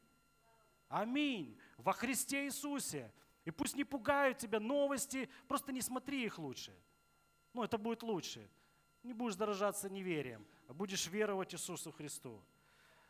Аминь. 0.87 1.57
Во 1.79 1.93
Христе 1.93 2.45
Иисусе. 2.45 3.11
И 3.43 3.49
пусть 3.49 3.75
не 3.75 3.85
пугают 3.85 4.37
тебя 4.37 4.59
новости, 4.59 5.27
просто 5.47 5.71
не 5.71 5.81
смотри 5.81 6.25
их 6.25 6.37
лучше. 6.37 6.79
Ну, 7.55 7.63
это 7.63 7.77
будет 7.77 8.03
лучше. 8.03 8.49
Не 9.01 9.13
будешь 9.13 9.37
заражаться 9.37 9.89
неверием, 9.89 10.45
а 10.67 10.73
будешь 10.73 11.07
веровать 11.07 11.53
Иисусу 11.53 11.89
Христу. 11.93 12.43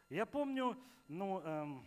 Я 0.07 0.27
помню, 0.27 0.79
ну, 1.07 1.41
эм, 1.41 1.83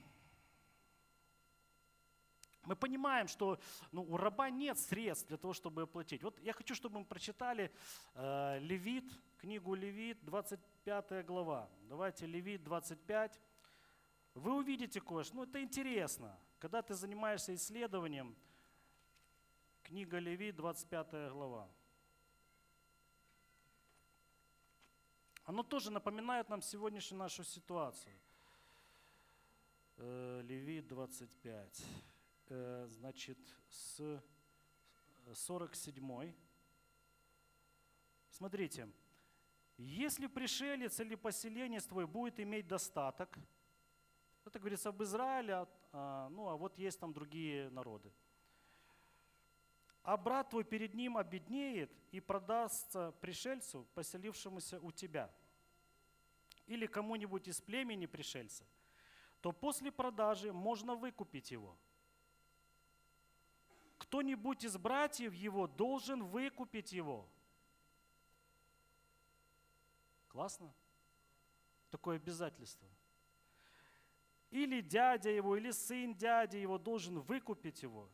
мы 2.64 2.74
понимаем, 2.74 3.28
что 3.28 3.60
ну, 3.92 4.02
у 4.02 4.16
раба 4.16 4.50
нет 4.50 4.76
средств 4.76 5.28
для 5.28 5.36
того, 5.36 5.52
чтобы 5.52 5.82
оплатить. 5.82 6.24
Вот 6.24 6.36
я 6.40 6.52
хочу, 6.52 6.74
чтобы 6.74 6.98
мы 6.98 7.04
прочитали 7.04 7.70
э, 8.14 8.58
Левит, 8.58 9.08
книгу 9.36 9.76
Левит, 9.76 10.24
25 10.24 11.24
глава. 11.24 11.70
Давайте 11.82 12.26
Левит 12.26 12.64
25. 12.64 13.40
Вы 14.34 14.56
увидите 14.56 15.00
кое-что. 15.00 15.36
Ну, 15.36 15.44
это 15.44 15.62
интересно. 15.62 16.36
Когда 16.58 16.82
ты 16.82 16.94
занимаешься 16.94 17.54
исследованием, 17.54 18.34
книга 19.84 20.18
Левит, 20.18 20.56
25 20.56 21.30
глава. 21.30 21.68
Оно 25.48 25.62
тоже 25.62 25.90
напоминает 25.90 26.50
нам 26.50 26.60
сегодняшнюю 26.60 27.20
нашу 27.20 27.42
ситуацию. 27.42 28.14
Э, 29.96 30.42
Левит 30.42 30.86
25, 30.88 31.84
э, 32.48 32.86
значит, 32.90 33.38
с 33.70 34.22
47. 35.32 36.34
Смотрите, 38.28 38.90
если 39.78 40.26
пришелец 40.26 41.00
или 41.00 41.14
поселенец 41.14 41.86
твой 41.86 42.06
будет 42.06 42.38
иметь 42.40 42.68
достаток, 42.68 43.38
это 44.44 44.58
говорится 44.58 44.90
об 44.90 45.02
Израиле, 45.02 45.66
а, 45.92 46.28
ну 46.28 46.48
а 46.48 46.56
вот 46.56 46.76
есть 46.76 47.00
там 47.00 47.14
другие 47.14 47.70
народы. 47.70 48.12
А 50.08 50.16
брат 50.16 50.48
твой 50.48 50.64
перед 50.64 50.94
ним 50.94 51.18
обеднеет 51.18 51.90
и 52.12 52.20
продастся 52.20 53.12
пришельцу, 53.20 53.86
поселившемуся 53.94 54.80
у 54.80 54.90
тебя– 54.90 55.30
или 56.68 56.86
кому-нибудь 56.86 57.48
из 57.48 57.60
племени 57.60 58.06
пришельца, 58.06 58.64
то 59.40 59.52
после 59.52 59.90
продажи 59.90 60.52
можно 60.52 60.94
выкупить 60.94 61.50
его. 61.50 61.76
Кто-нибудь 63.96 64.64
из 64.64 64.76
братьев 64.76 65.32
его 65.32 65.66
должен 65.66 66.22
выкупить 66.24 66.92
его. 66.92 67.26
Классно? 70.28 70.72
Такое 71.90 72.16
обязательство. 72.16 72.88
Или 74.50 74.80
дядя 74.82 75.30
его, 75.30 75.56
или 75.56 75.70
сын 75.70 76.14
дяди 76.14 76.58
его 76.58 76.78
должен 76.78 77.20
выкупить 77.20 77.82
его. 77.82 78.08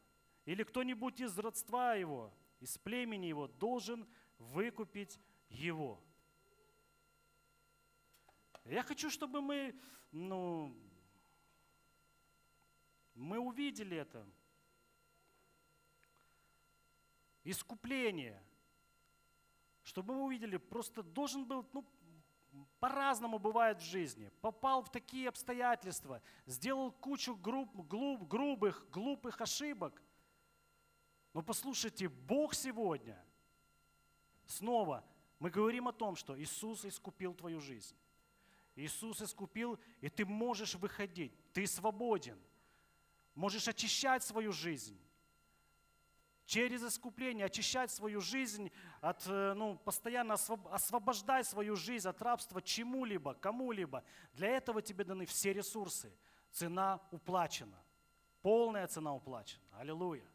Или 0.44 0.62
кто-нибудь 0.62 1.20
из 1.20 1.38
родства 1.38 1.94
его, 1.94 2.32
из 2.60 2.76
племени 2.78 3.26
его 3.26 3.48
должен 3.48 4.06
выкупить 4.38 5.18
его. 5.48 6.02
Я 8.64 8.82
хочу, 8.82 9.10
чтобы 9.10 9.40
мы, 9.40 9.74
ну, 10.10 10.74
мы 13.14 13.38
увидели 13.38 13.96
это. 13.96 14.26
Искупление. 17.44 18.42
Чтобы 19.82 20.14
мы 20.14 20.24
увидели, 20.24 20.56
просто 20.56 21.02
должен 21.02 21.44
был, 21.44 21.68
ну, 21.72 21.86
по-разному 22.80 23.38
бывает 23.38 23.80
в 23.80 23.84
жизни. 23.84 24.30
Попал 24.40 24.82
в 24.82 24.90
такие 24.90 25.28
обстоятельства, 25.28 26.22
сделал 26.46 26.90
кучу 26.90 27.34
груб, 27.36 27.70
глуп, 27.86 28.26
грубых, 28.28 28.88
глупых 28.90 29.40
ошибок. 29.40 30.02
Но 31.34 31.42
послушайте, 31.42 32.08
Бог 32.08 32.54
сегодня, 32.54 33.22
снова, 34.46 35.04
мы 35.40 35.50
говорим 35.50 35.88
о 35.88 35.92
том, 35.92 36.14
что 36.14 36.40
Иисус 36.40 36.84
искупил 36.84 37.34
твою 37.34 37.60
жизнь. 37.60 37.96
Иисус 38.76 39.20
искупил, 39.20 39.78
и 40.00 40.08
ты 40.08 40.24
можешь 40.24 40.76
выходить, 40.76 41.32
ты 41.52 41.66
свободен. 41.66 42.38
Можешь 43.34 43.66
очищать 43.66 44.22
свою 44.22 44.52
жизнь. 44.52 44.98
Через 46.46 46.84
искупление 46.84 47.46
очищать 47.46 47.90
свою 47.90 48.20
жизнь 48.20 48.70
от, 49.00 49.26
э, 49.26 49.54
ну, 49.54 49.76
постоянно 49.78 50.34
освобождай 50.34 51.42
свою 51.42 51.74
жизнь 51.74 52.06
от 52.06 52.20
рабства 52.22 52.60
чему-либо, 52.62 53.34
кому-либо. 53.34 54.04
Для 54.34 54.48
этого 54.48 54.82
тебе 54.82 55.04
даны 55.04 55.24
все 55.26 55.52
ресурсы. 55.52 56.12
Цена 56.52 57.00
уплачена. 57.10 57.82
Полная 58.42 58.86
цена 58.86 59.14
уплачена. 59.14 59.64
Аллилуйя. 59.72 60.33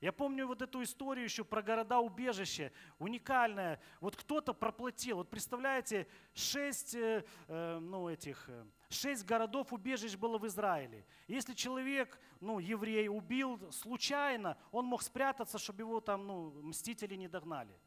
Я 0.00 0.12
помню 0.12 0.46
вот 0.46 0.62
эту 0.62 0.82
историю 0.82 1.24
еще 1.24 1.44
про 1.44 1.60
города-убежище, 1.60 2.72
уникальная. 2.98 3.78
Вот 4.00 4.16
кто-то 4.16 4.54
проплатил, 4.54 5.18
вот 5.18 5.28
представляете, 5.28 6.06
шесть, 6.32 6.94
э, 6.94 7.22
э 7.48 7.78
ну, 7.78 8.08
этих, 8.08 8.48
э, 8.48 8.64
шесть 8.88 9.26
городов-убежищ 9.26 10.16
было 10.16 10.38
в 10.38 10.46
Израиле. 10.46 11.04
Если 11.28 11.52
человек, 11.52 12.18
ну, 12.40 12.60
еврей, 12.60 13.08
убил 13.08 13.70
случайно, 13.72 14.56
он 14.72 14.86
мог 14.86 15.02
спрятаться, 15.02 15.58
чтобы 15.58 15.82
его 15.82 16.00
там, 16.00 16.26
ну, 16.26 16.50
мстители 16.62 17.14
не 17.14 17.28
догнали. 17.28 17.78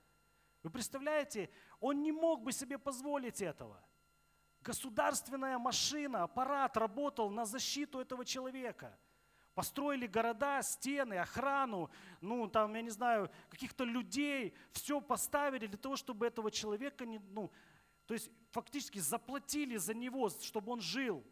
Вы 0.62 0.70
представляете, 0.70 1.50
он 1.80 2.04
не 2.04 2.12
мог 2.12 2.44
бы 2.44 2.52
себе 2.52 2.78
позволить 2.78 3.42
этого. 3.42 3.84
Государственная 4.62 5.58
машина, 5.58 6.24
аппарат 6.24 6.78
работал 6.78 7.32
на 7.32 7.46
защиту 7.46 8.00
этого 8.00 8.24
человека– 8.24 8.96
Построили 9.56 10.08
города, 10.08 10.62
стены, 10.64 11.16
охрану, 11.16 11.92
ну 12.22 12.48
там, 12.48 12.74
я 12.74 12.82
не 12.82 12.90
знаю, 12.90 13.30
каких-то 13.50 13.84
людей, 13.84 14.56
все 14.72 15.00
поставили 15.00 15.68
для 15.68 15.78
того, 15.78 15.96
чтобы 15.96 16.26
этого 16.26 16.50
человека 16.50 17.06
не, 17.06 17.20
ну, 17.20 17.52
То 18.08 18.16
есть 18.16 18.32
фактически 18.52 18.98
заплатили 18.98 19.78
за 19.78 19.94
него, 19.94 20.30
чтобы 20.30 20.72
он 20.72 20.82
жил. 20.82 21.24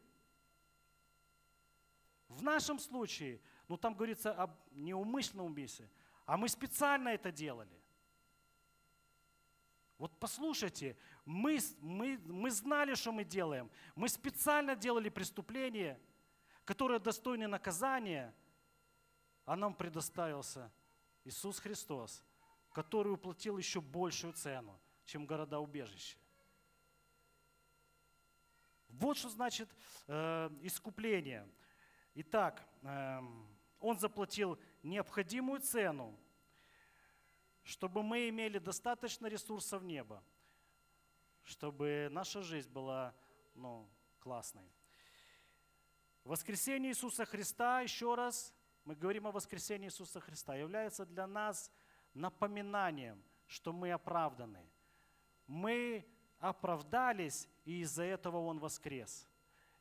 В 2.28 2.44
нашем 2.44 2.78
случае, 2.78 3.42
ну 3.68 3.76
там 3.76 3.96
говорится 3.96 4.32
об 4.34 4.52
неумышленном 4.72 5.48
убийстве, 5.48 5.90
а 6.26 6.38
мы 6.38 6.48
специально 6.48 7.10
это 7.10 7.32
делали. 7.32 7.82
Вот 9.98 10.12
послушайте, 10.20 10.96
мы, 11.26 11.60
мы, 11.80 12.20
мы 12.26 12.50
знали, 12.50 12.96
что 12.96 13.12
мы 13.12 13.24
делаем. 13.24 13.70
Мы 13.96 14.10
специально 14.10 14.76
делали 14.76 15.10
преступление, 15.10 16.00
которое 16.72 17.00
достойно 17.00 17.50
наказания, 17.50 18.34
а 19.44 19.58
нам 19.58 19.74
предоставился 19.74 20.72
Иисус 21.26 21.60
Христос, 21.60 22.24
который 22.72 23.12
уплатил 23.12 23.58
еще 23.58 23.82
большую 23.82 24.32
цену, 24.32 24.80
чем 25.04 25.26
города-убежища. 25.26 26.18
Вот 28.88 29.18
что 29.18 29.28
значит 29.28 29.68
э, 30.08 30.50
искупление. 30.62 31.46
Итак, 32.16 32.66
э, 32.84 33.20
Он 33.82 34.00
заплатил 34.00 34.58
необходимую 34.82 35.60
цену, 35.60 36.18
чтобы 37.64 38.02
мы 38.02 38.30
имели 38.30 38.60
достаточно 38.60 39.28
ресурсов 39.28 39.84
неба, 39.84 40.24
чтобы 41.44 42.08
наша 42.12 42.42
жизнь 42.42 42.70
была 42.70 43.14
ну, 43.56 43.90
классной. 44.22 44.72
Воскресение 46.24 46.92
Иисуса 46.92 47.26
Христа, 47.26 47.82
еще 47.82 48.14
раз, 48.16 48.54
мы 48.86 48.96
говорим 48.96 49.28
о 49.28 49.32
воскресении 49.32 49.88
Иисуса 49.88 50.20
Христа, 50.20 50.56
является 50.56 51.06
для 51.06 51.26
нас 51.26 51.72
напоминанием, 52.14 53.24
что 53.48 53.74
мы 53.74 53.92
оправданы. 53.92 54.64
Мы 55.48 56.06
оправдались, 56.40 57.48
и 57.66 57.82
из-за 57.82 58.04
этого 58.04 58.38
Он 58.38 58.60
воскрес. 58.60 59.28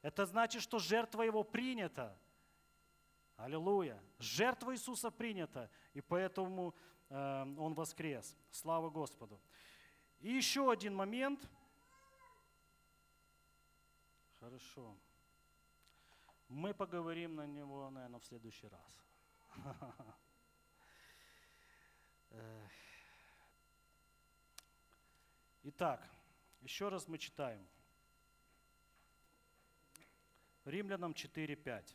Это 0.02 0.24
значит, 0.26 0.62
что 0.62 0.78
жертва 0.78 1.22
Его 1.22 1.44
принята. 1.44 2.18
Аллилуйя. 3.36 4.02
Жертва 4.18 4.74
Иисуса 4.74 5.10
принята, 5.10 5.70
и 5.92 6.00
поэтому 6.00 6.74
э, 7.08 7.54
Он 7.58 7.74
воскрес. 7.74 8.36
Слава 8.50 8.90
Господу. 8.90 9.40
И 10.20 10.30
еще 10.32 10.70
один 10.70 10.94
момент. 10.94 11.48
Хорошо. 14.38 14.96
Мы 16.50 16.74
поговорим 16.74 17.36
на 17.36 17.46
него, 17.46 17.90
наверное, 17.90 18.18
в 18.18 18.24
следующий 18.24 18.66
раз. 18.66 19.04
Итак, 25.62 26.10
еще 26.60 26.88
раз 26.88 27.06
мы 27.06 27.18
читаем. 27.18 27.64
Римлянам 30.64 31.12
4.5. 31.12 31.94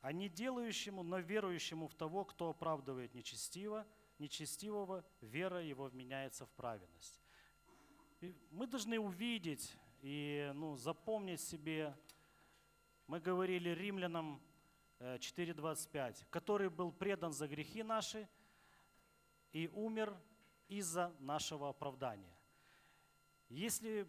А 0.00 0.12
не 0.12 0.30
делающему, 0.30 1.02
но 1.02 1.18
верующему 1.18 1.88
в 1.88 1.94
того, 1.94 2.24
кто 2.24 2.48
оправдывает 2.48 3.14
нечестиво, 3.14 3.86
нечестивого, 4.18 5.04
вера 5.20 5.62
его 5.62 5.88
вменяется 5.88 6.46
в 6.46 6.50
праведность. 6.52 7.20
И 8.22 8.34
мы 8.50 8.66
должны 8.66 8.98
увидеть 8.98 9.76
и 10.00 10.50
ну, 10.54 10.74
запомнить 10.76 11.42
себе, 11.42 11.94
мы 13.06 13.20
говорили 13.20 13.70
римлянам 13.70 14.40
4.25, 15.00 16.26
который 16.30 16.70
был 16.70 16.92
предан 16.92 17.32
за 17.32 17.46
грехи 17.48 17.82
наши 17.82 18.28
и 19.52 19.68
умер 19.68 20.16
из-за 20.68 21.14
нашего 21.20 21.68
оправдания. 21.68 22.34
Если, 23.48 24.06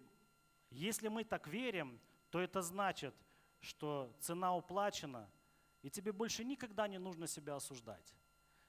если 0.70 1.10
мы 1.10 1.24
так 1.24 1.48
верим, 1.48 2.00
то 2.30 2.40
это 2.40 2.62
значит, 2.62 3.14
что 3.60 4.16
цена 4.20 4.56
уплачена, 4.56 5.30
и 5.82 5.90
тебе 5.90 6.12
больше 6.12 6.44
никогда 6.44 6.88
не 6.88 6.98
нужно 6.98 7.28
себя 7.28 7.56
осуждать. 7.56 8.16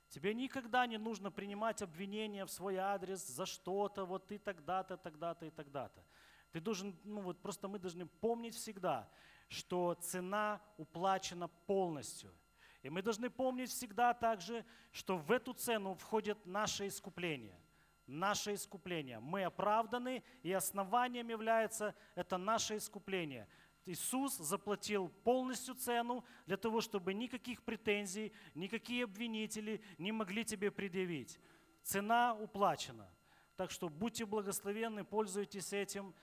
Тебе 0.08 0.34
никогда 0.34 0.86
не 0.86 0.98
нужно 0.98 1.30
принимать 1.30 1.82
обвинения 1.82 2.44
в 2.44 2.50
свой 2.50 2.76
адрес 2.76 3.26
за 3.26 3.46
что-то, 3.46 4.04
вот 4.04 4.26
ты 4.26 4.38
тогда-то, 4.38 4.96
тогда-то 4.96 5.46
и 5.46 5.50
тогда-то. 5.50 6.04
Ты 6.52 6.60
должен, 6.60 6.96
ну 7.04 7.20
вот 7.20 7.40
просто 7.40 7.68
мы 7.68 7.78
должны 7.78 8.06
помнить 8.06 8.54
всегда, 8.54 9.10
что 9.48 9.94
цена 9.94 10.60
уплачена 10.76 11.48
полностью– 11.48 12.32
и 12.86 12.88
мы 12.88 13.02
должны 13.02 13.30
помнить 13.30 13.70
всегда 13.70 14.14
также, 14.14 14.64
что 14.92 15.16
в 15.16 15.32
эту 15.32 15.52
цену 15.54 15.94
входит 15.94 16.46
наше 16.46 16.86
искупление. 16.86 17.60
Наше 18.06 18.54
искупление. 18.54 19.18
Мы 19.18 19.42
оправданы, 19.42 20.22
и 20.44 20.52
основанием 20.52 21.28
является 21.28 21.96
это 22.14 22.38
наше 22.38 22.76
искупление. 22.76 23.48
Иисус 23.86 24.36
заплатил 24.36 25.08
полностью 25.08 25.74
цену 25.74 26.24
для 26.46 26.56
того, 26.56 26.80
чтобы 26.80 27.12
никаких 27.12 27.64
претензий, 27.64 28.32
никакие 28.54 29.02
обвинители 29.02 29.82
не 29.98 30.12
могли 30.12 30.44
тебе 30.44 30.70
предъявить. 30.70 31.40
Цена 31.82 32.36
уплачена. 32.36 33.10
Так 33.56 33.72
что 33.72 33.88
будьте 33.88 34.26
благословенны, 34.26 35.02
пользуйтесь 35.02 35.72
этим, 35.72 36.14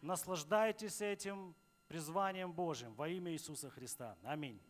наслаждайтесь 0.00 1.02
этим 1.02 1.54
призванием 1.88 2.52
Божьим 2.52 2.94
во 2.94 3.08
имя 3.08 3.32
Иисуса 3.32 3.70
Христа. 3.70 4.16
Аминь. 4.22 4.60